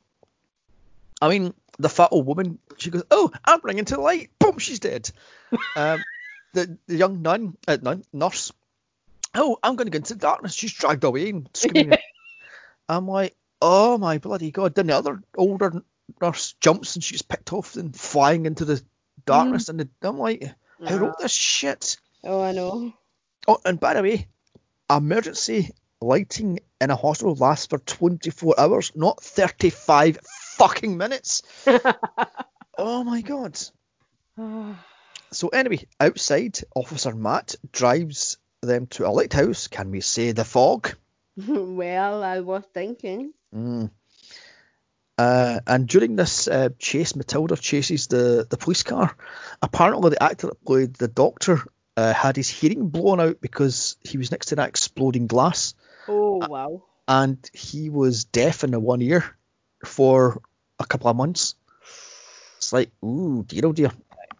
[1.23, 4.59] I mean, the fat old woman, she goes, "Oh, I'm bringing to the light." Boom,
[4.59, 5.11] she's dead.
[5.77, 6.05] um,
[6.53, 8.53] the the young nun, uh, nun nurse,
[9.35, 11.99] "Oh, I'm going to go into the darkness." She's dragged away and screaming.
[12.89, 14.75] I'm like, oh my bloody god!
[14.75, 15.83] Then the other older
[16.21, 18.83] nurse jumps and she's picked off and flying into the
[19.25, 20.45] darkness, and the, I'm like,
[20.79, 21.97] who wrote this shit?
[22.23, 22.93] Oh, I know.
[23.47, 24.29] Oh, and by the way,
[24.91, 25.71] emergency
[26.01, 30.19] lighting in a hospital lasts for 24 hours, not 35
[30.57, 31.43] fucking minutes.
[32.79, 33.59] oh my god.
[35.33, 39.67] So anyway, outside, Officer Matt drives them to a lighthouse.
[39.67, 40.95] Can we say the fog?
[41.37, 43.33] well, I was thinking.
[43.53, 43.91] Mm.
[45.19, 49.17] Uh, and during this uh, chase, Matilda chases the, the police car.
[49.61, 51.65] Apparently, the actor that played the doctor
[51.97, 55.75] uh, had his hearing blown out because he was next to that exploding glass.
[56.09, 56.83] Oh, wow.
[57.07, 59.25] And he was deaf in the one ear
[59.85, 60.41] for
[60.79, 61.55] a couple of months.
[62.59, 63.91] It's like, ooh, dear oh dear.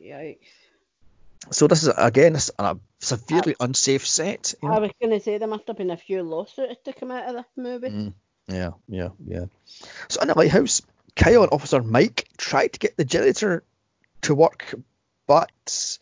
[0.03, 0.39] Yikes.
[1.51, 4.55] So this is again a severely unsafe set.
[4.63, 4.77] You know?
[4.77, 7.29] I was going to say there must have been a few lawsuits to come out
[7.29, 7.89] of this movie.
[7.89, 8.13] Mm,
[8.49, 9.45] yeah, yeah, yeah.
[10.09, 10.81] So in the lighthouse,
[11.15, 13.63] Kyle and Officer Mike tried to get the generator
[14.23, 14.75] to work,
[15.27, 15.99] but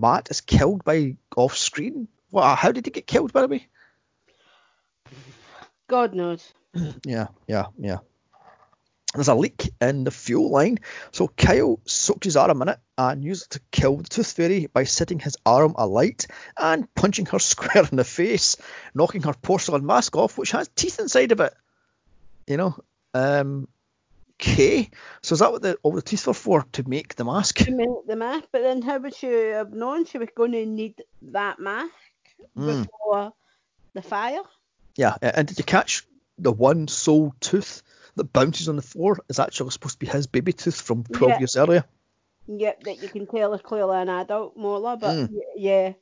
[0.00, 2.08] Matt is killed by off screen.
[2.30, 3.68] Well, how did he get killed, by the way?
[5.88, 6.52] God knows.
[7.04, 7.98] yeah, yeah, yeah.
[9.14, 10.78] There's a leak in the fuel line,
[11.10, 14.68] so Kyle soaks his arm in it and uses it to kill the Tooth Fairy
[14.72, 16.26] by setting his arm alight
[16.56, 18.56] and punching her square in the face,
[18.94, 21.52] knocking her porcelain mask off, which has teeth inside of it.
[22.46, 22.76] You know,
[23.12, 23.68] um,
[24.42, 24.90] okay.
[25.22, 27.58] So is that what the, all the teeth were for to make the mask?
[27.58, 30.66] To make the mask, but then how would she have known she was going to
[30.66, 31.92] need that mask
[32.56, 32.86] Mm.
[32.86, 33.32] before
[33.94, 34.42] the fire?
[34.96, 36.06] Yeah, and did you catch
[36.38, 37.82] the one sole tooth
[38.16, 41.32] that bounces on the floor is actually supposed to be his baby tooth from 12
[41.32, 41.38] Yeah.
[41.38, 41.84] years earlier?
[42.46, 45.28] Yep, that you can tell is clearly an adult molar, but Mm.
[45.30, 45.92] y- yeah.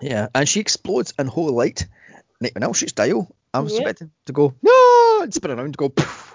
[0.00, 1.86] Yeah, and she explodes in holy light.
[2.40, 3.34] Nick else shoots dial.
[3.52, 3.80] I was Yep.
[3.80, 6.29] expecting to go no and spin around and go poof.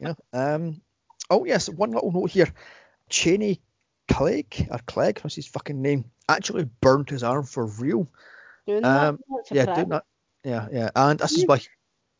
[0.00, 0.16] You know.
[0.32, 0.80] Um.
[1.30, 2.52] Oh yes, one little note here.
[3.08, 3.60] Chaney
[4.08, 6.04] Clegg or Clegg, what's his fucking name?
[6.28, 8.08] Actually burned his arm for real.
[8.66, 9.54] Doing Um, that.
[9.54, 10.04] Yeah, doing that.
[10.42, 10.90] Yeah, yeah.
[10.94, 11.60] And this is why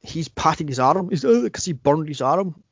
[0.00, 1.08] he's patting his arm.
[1.08, 2.62] Because he burned his arm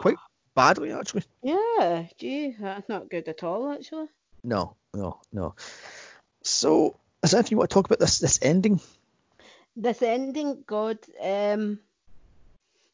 [0.00, 0.16] quite
[0.54, 1.24] badly actually.
[1.42, 4.08] Yeah, gee, that's not good at all, actually.
[4.42, 5.54] No, no, no.
[6.42, 8.80] So, is there anything you want to talk about this this ending?
[9.76, 11.78] This ending, God, um,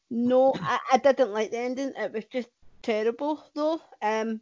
[0.09, 1.93] no, I, I didn't like the ending.
[1.97, 2.49] It was just
[2.81, 3.81] terrible, though.
[4.01, 4.41] Um,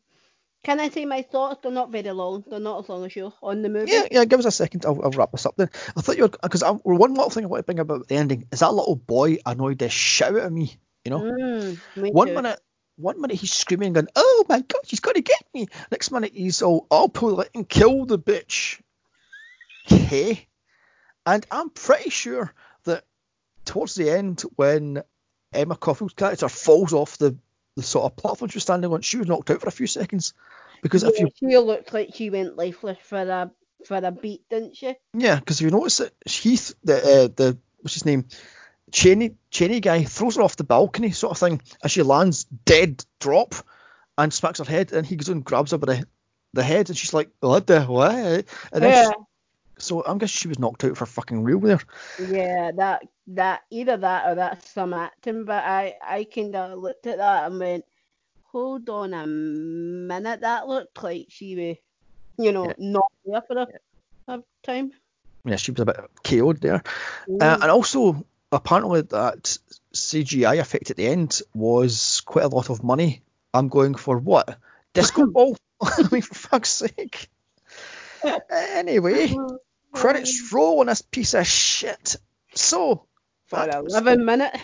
[0.63, 1.59] can I say my thoughts?
[1.61, 2.43] They're not very long.
[2.47, 3.91] They're not as long as you on the movie.
[3.91, 4.25] Yeah, yeah.
[4.25, 4.85] Give us a second.
[4.85, 5.69] I'll, I'll wrap this up then.
[5.95, 8.47] I thought you were because one little thing I want to bring about the ending
[8.51, 10.75] is that little boy annoyed the shit out of me.
[11.03, 12.33] You know, Mm, me one too.
[12.33, 12.59] minute,
[12.95, 16.63] one minute he's screaming, going, "Oh my god, she's gonna get me!" Next minute he's
[16.63, 18.81] all, "I'll pull it and kill the bitch."
[19.91, 20.47] Okay,
[21.27, 22.51] and I'm pretty sure
[22.85, 23.03] that
[23.65, 25.03] towards the end when
[25.55, 27.35] Emma Caulfield's character falls off the
[27.75, 29.87] the sort of platform she was standing on, she was knocked out for a few
[29.87, 30.33] seconds
[30.81, 33.51] because if you she looked like she went lifeless for a
[33.85, 34.95] for a beat, didn't she?
[35.13, 38.25] Yeah, because if you notice that Heath, the uh, the what's his name,
[38.91, 43.03] Chaney Chaney guy throws her off the balcony sort of thing, as she lands dead
[43.19, 43.55] drop,
[44.17, 46.07] and smacks her head, and he goes and grabs her by the,
[46.53, 48.13] the head, and she's like, what the what?
[48.15, 49.23] And then Yeah, she-
[49.77, 51.79] so I'm guessing she was knocked out for fucking real there.
[52.29, 55.45] yeah, that that either that or that's some acting.
[55.45, 57.85] But I I kind of looked at that and went,
[58.43, 61.77] hold on a minute, that looked like she was,
[62.45, 62.73] you know, Yeah.
[62.77, 63.67] not there for a,
[64.33, 64.91] a time.
[65.43, 66.81] Yeah, she was a bit KO'd there.
[67.27, 67.61] Uh, Mm.
[67.61, 69.57] and also, apparently, that
[69.93, 73.21] CGI effect at the end was quite a lot of money.
[73.53, 74.57] I'm going for what?
[74.93, 75.55] Disco ball?
[75.81, 77.29] I mean, for fuck's sake.
[78.49, 79.35] Anyway,
[79.95, 82.15] credits roll on this piece of shit.
[82.53, 83.05] So,
[83.47, 84.57] for that was- eleven minutes.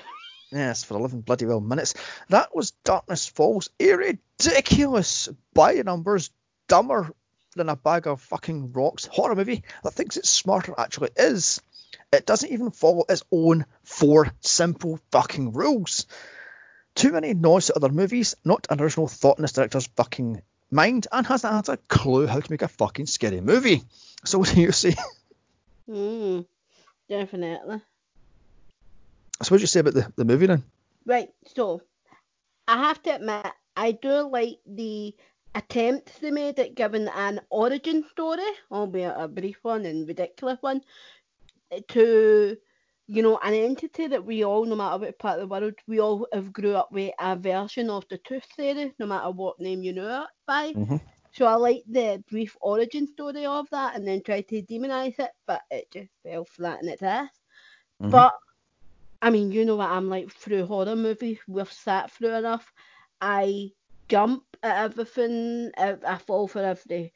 [0.51, 1.93] yes, for 11 bloody well minutes.
[2.29, 6.29] That was Darkness Falls, a ridiculous, by the numbers,
[6.67, 7.11] dumber
[7.55, 11.61] than a bag of fucking rocks horror movie that thinks it's smarter actually is.
[12.13, 16.05] It doesn't even follow its own four simple fucking rules.
[16.95, 21.07] Too many nods to other movies, not an original thought in this director's fucking mind,
[21.11, 23.83] and hasn't had a clue how to make a fucking scary movie.
[24.25, 24.95] So what do you say?
[25.91, 26.45] Mm,
[27.09, 27.81] definitely.
[29.41, 30.63] So what do you say about the, the movie then?
[31.05, 31.81] Right, so
[32.67, 35.13] I have to admit, I do like the
[35.53, 40.81] attempts they made at giving an origin story, albeit a brief one and ridiculous one,
[41.89, 42.55] to
[43.07, 45.99] you know an entity that we all, no matter what part of the world, we
[45.99, 49.83] all have grew up with a version of the Tooth Fairy, no matter what name
[49.83, 50.71] you know it by.
[50.71, 51.01] Mhm.
[51.31, 55.31] So I like the brief origin story of that, and then tried to demonise it,
[55.47, 57.29] but it just fell flat in its ass.
[57.99, 58.09] Mhm.
[58.09, 58.33] But
[59.21, 61.39] I mean, you know what I'm like through horror movies.
[61.47, 62.71] We've sat through enough.
[63.21, 63.71] I
[64.09, 65.71] jump at everything.
[65.77, 67.13] I, I fall for every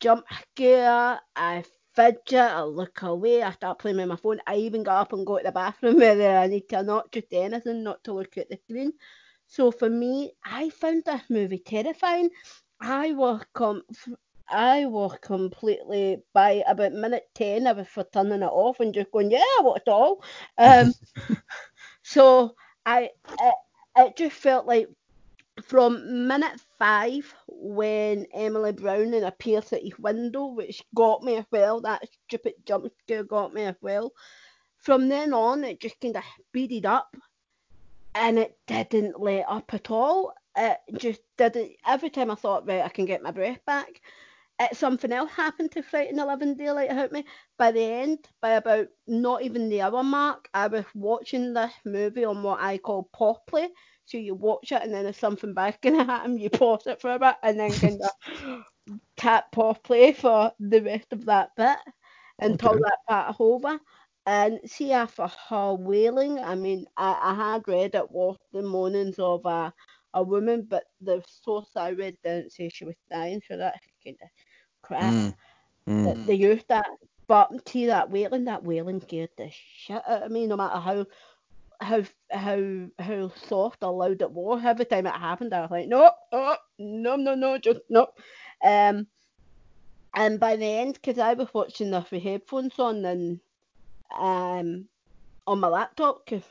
[0.00, 1.20] jump scare.
[1.36, 1.64] I
[1.94, 2.34] fidget.
[2.34, 3.42] I look away.
[3.42, 4.40] I start playing with my phone.
[4.46, 7.12] I even got up and go to the bathroom whether I need to or not,
[7.12, 8.92] just anything, not to look at the screen.
[9.46, 12.30] So for me, I found this movie terrifying.
[12.80, 13.82] I was com-
[14.48, 17.66] I was completely by about minute ten.
[17.66, 20.22] I was for turning it off and just going, yeah, what at all.
[20.58, 20.94] Um,
[22.02, 22.54] so
[22.84, 23.10] I
[23.40, 23.54] it,
[23.96, 24.88] it just felt like
[25.64, 31.80] from minute five when Emily Browning appears at his window, which got me as well.
[31.80, 34.12] That stupid jump scare got me as well.
[34.78, 37.16] From then on, it just kind of speeded up,
[38.14, 40.34] and it didn't let up at all.
[40.56, 41.72] Uh, it just didn't.
[41.86, 44.00] Every time I thought, right, I can get my breath back,
[44.60, 47.24] it, something else happened to Frighten 11 Daylight Help Me.
[47.58, 52.24] By the end, by about not even the hour mark, I was watching this movie
[52.24, 53.68] on what I call pause play.
[54.06, 57.12] So you watch it and then if something bad gonna happen, you pause it for
[57.12, 58.64] a bit and then kind of
[59.16, 61.78] tap pause play for the rest of that bit
[62.40, 62.80] until Okay.
[62.80, 63.78] that part over.
[64.26, 69.18] And see after her wailing, I mean, I, I had read it was the moanings
[69.20, 69.72] of a,
[70.16, 74.16] a woman, but the source I read didn't say she was dying, so that's kind
[74.22, 74.28] of
[74.82, 75.34] crap Mm,
[75.88, 76.04] mm.
[76.04, 76.88] that they used that.
[77.28, 81.06] But see that wailing, that wailing scared the shit out of me, no matter how
[81.80, 84.62] how how how soft or loud it was.
[84.64, 88.06] Every time it happened, I was like, no, oh, no, no, no, just no.
[88.64, 89.06] Um,
[90.14, 93.40] and by the end, because I was watching this with headphones on and
[94.18, 94.88] um
[95.46, 96.44] on my laptop, because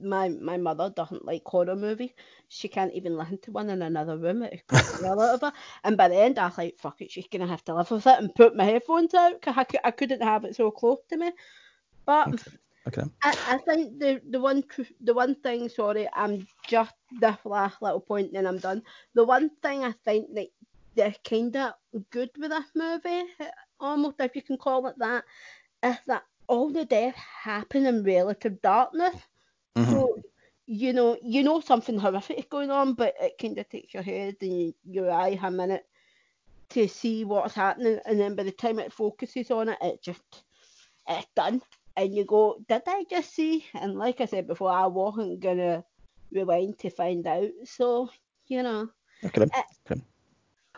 [0.00, 2.12] my my mother doesn't like horror movies.
[2.48, 4.42] She can't even listen to one in another room.
[4.42, 5.52] It creeps the hell out of her.
[5.84, 8.06] And by the end, I was like, fuck it, she's gonna have to live with
[8.06, 11.16] it and put my headphones out because I, I couldn't have it so close to
[11.16, 11.32] me.
[12.06, 12.30] But
[12.86, 13.04] Okay.
[13.22, 14.62] I, I think the the one
[15.00, 18.82] the one thing, sorry, I'm just this last little point, then I'm done.
[19.14, 20.48] The one thing I think that
[20.94, 21.74] they're kind of
[22.10, 23.24] good with this movie,
[23.80, 25.24] almost if you can call it that,
[25.82, 29.16] is that all the deaths happen in relative darkness.
[29.76, 29.98] Mhm.
[29.98, 30.22] So
[30.66, 34.02] you know you know something horrific is going on, but it kind of takes your
[34.02, 35.84] head and your eye a minute
[36.70, 40.44] to see what's happening, and then by the time it focuses on it, it just
[41.08, 41.62] it's done,
[41.96, 43.64] and you go, did I just see?
[43.74, 45.84] And like I said before, I wasn't gonna
[46.32, 47.50] rewind to find out.
[47.64, 48.10] So
[48.46, 48.88] you know,
[49.24, 49.46] Okay.
[49.54, 50.00] Uh, okay.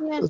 [0.01, 0.21] yeah,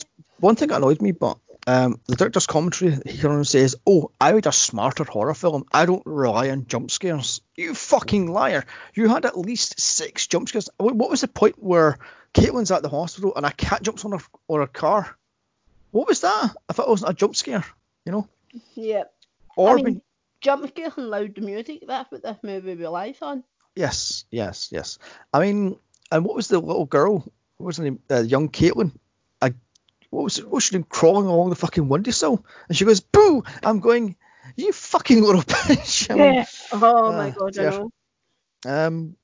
[0.40, 4.32] One thing that annoyed me, but um, the director's commentary here on says, "Oh, I
[4.32, 5.64] would a smarter horror film.
[5.72, 8.64] I don't rely on jump scares." You fucking liar!
[8.94, 10.68] You had at least six jump scares.
[10.78, 11.98] What was the point where
[12.34, 15.16] Caitlin's at the hospital and a cat jumps on her or her car?
[15.90, 16.54] What was that?
[16.68, 17.64] If it wasn't a jump scare,
[18.04, 18.28] you know?
[18.74, 19.04] yeah.
[19.56, 20.02] Or I mean, when-
[20.40, 21.84] jump scares and loud music.
[21.86, 23.42] That's what this movie relies on.
[23.74, 24.98] yes, yes, yes.
[25.32, 25.78] I mean,
[26.12, 27.24] and what was the little girl?
[27.56, 28.00] What was her name?
[28.10, 28.92] Uh, young Caitlin.
[30.10, 30.84] What was what was she doing?
[30.84, 34.16] Crawling along the fucking windowsill, and she goes, "Boo!" I'm going,
[34.56, 36.46] "You fucking little bitch!" I mean, Yeah.
[36.72, 37.70] Oh my ah, god, dear.
[37.70, 37.90] I know.
[38.66, 39.16] Um.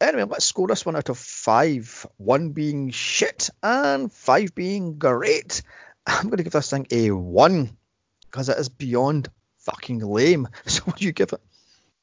[0.00, 2.06] Anyway, let's score this one out of five.
[2.16, 5.62] One being shit and five being great.
[6.06, 7.76] I'm going to give this thing a one
[8.22, 10.48] because it is beyond fucking lame.
[10.66, 11.40] So what do you give it?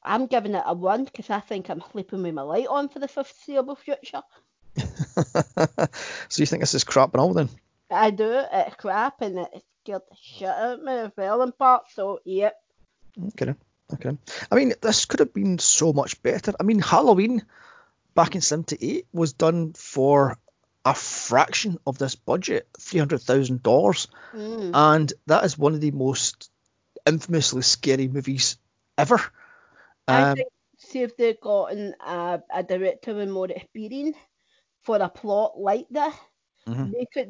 [0.02, 2.98] I'm giving it a one because I think I'm sleeping with my light on for
[2.98, 4.22] the foreseeable future.
[4.76, 7.48] so you think this is crap and all then?
[7.90, 8.42] I do.
[8.52, 11.84] It's crap and it scared the shit out of me as well in part.
[11.94, 12.54] So yep.
[13.28, 13.54] Okay.
[13.94, 14.16] Okay.
[14.50, 16.52] I mean, this could have been so much better.
[16.60, 17.42] I mean, Halloween
[18.14, 20.38] back in '78 was done for
[20.84, 24.70] a fraction of this budget, three hundred thousand dollars, Mm.
[24.74, 26.50] and that is one of the most
[27.06, 28.58] infamously scary movies
[28.98, 29.20] ever.
[30.06, 34.16] I Um, think see if they'd gotten a, a director with more experience
[34.82, 36.14] for a plot like this,
[36.68, 36.92] Mhm.
[36.92, 37.28] they could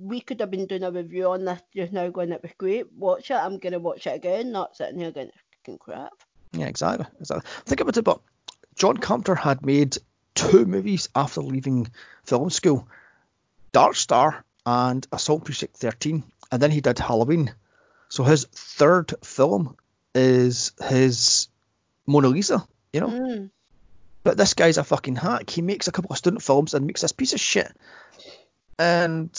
[0.00, 2.92] we could have been doing a review on this just now going it was great.
[2.92, 6.12] Watch it, I'm gonna watch it again, not sitting here going fucking crap.
[6.52, 7.06] Yeah, exactly.
[7.20, 7.50] exactly.
[7.64, 8.20] Think about it, but
[8.76, 9.98] John Carpenter had made
[10.34, 11.90] two movies after leaving
[12.24, 12.86] film school
[13.72, 16.22] Dark Star and Assault Precinct 13,
[16.52, 17.52] and then he did Halloween.
[18.08, 19.76] So his third film
[20.14, 21.48] is his
[22.06, 23.08] Mona Lisa, you know?
[23.08, 23.50] Mm.
[24.22, 25.50] But this guy's a fucking hack.
[25.50, 27.70] He makes a couple of student films and makes this piece of shit
[28.78, 29.30] and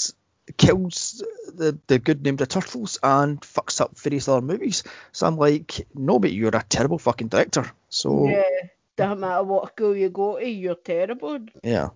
[0.57, 1.23] kills
[1.55, 4.83] the, the good name the Turtles and fucks up various other movies.
[5.11, 7.69] So I'm like, no, but you're a terrible fucking director.
[7.89, 8.43] So Yeah.
[8.95, 11.37] Doesn't matter what school you go to, you're terrible.
[11.63, 11.89] Yeah,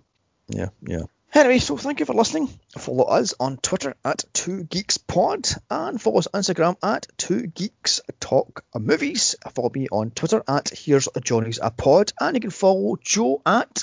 [0.46, 1.02] yeah, yeah.
[1.34, 2.48] Anyway, so thank you for listening.
[2.78, 7.48] Follow us on Twitter at Two Geeks Pod and follow us on Instagram at Two
[7.48, 9.34] Geeks Talk Movies.
[9.52, 13.82] Follow me on Twitter at Here's Johnny's a Pod and you can follow Joe at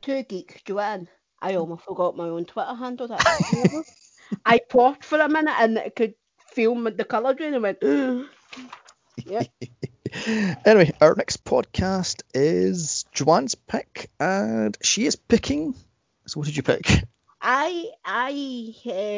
[0.00, 1.08] Two geeks, Joanne.
[1.40, 3.08] I almost forgot my own Twitter handle.
[4.44, 6.14] I paused for a minute and it could
[6.52, 7.78] feel the colour drain and went,
[9.24, 9.48] yep.
[10.64, 15.74] Anyway, our next podcast is Joanne's pick and she is picking.
[16.26, 17.04] So what did you pick?
[17.40, 18.74] I I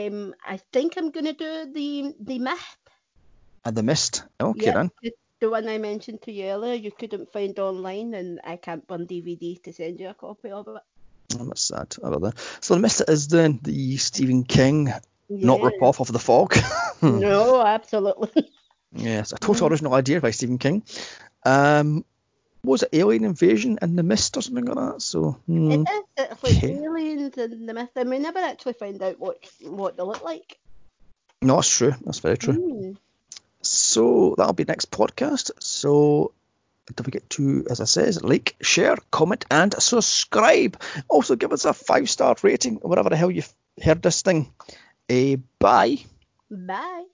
[0.09, 2.79] um I think I'm gonna do the the Mist.
[3.65, 4.25] And the Mist.
[4.41, 4.91] Okay Yep, then.
[5.03, 8.87] the- The one I mentioned to you earlier, you couldn't find online, and I can't
[8.87, 10.83] burn DVD to send you a copy of it.
[11.39, 12.39] Oh, that's sad about that.
[12.61, 14.93] So the Mist is then the Stephen King
[15.29, 16.57] not rip off of The Fog.
[17.03, 18.51] No, absolutely.
[18.93, 20.83] Yes, a total original idea by Stephen King.
[21.47, 22.05] Um,
[22.63, 25.01] what was it Alien Invasion in the Mist or something like that?
[25.01, 26.03] So hmm, It is.
[26.19, 30.03] It's like aliens and the Mist, and we never actually find out what what they
[30.03, 30.59] look like.
[31.41, 31.95] no, that's true.
[32.05, 32.55] That's very true.
[32.55, 32.97] Mm.
[33.63, 35.53] So that'll be next podcast.
[35.61, 36.33] So
[36.95, 40.81] don't forget to, as I says, like, share, comment, and subscribe.
[41.09, 44.53] Also give us a five star rating, whatever the hell you've heard this thing.
[45.09, 45.99] Uh, bye.
[46.51, 47.05] Bye.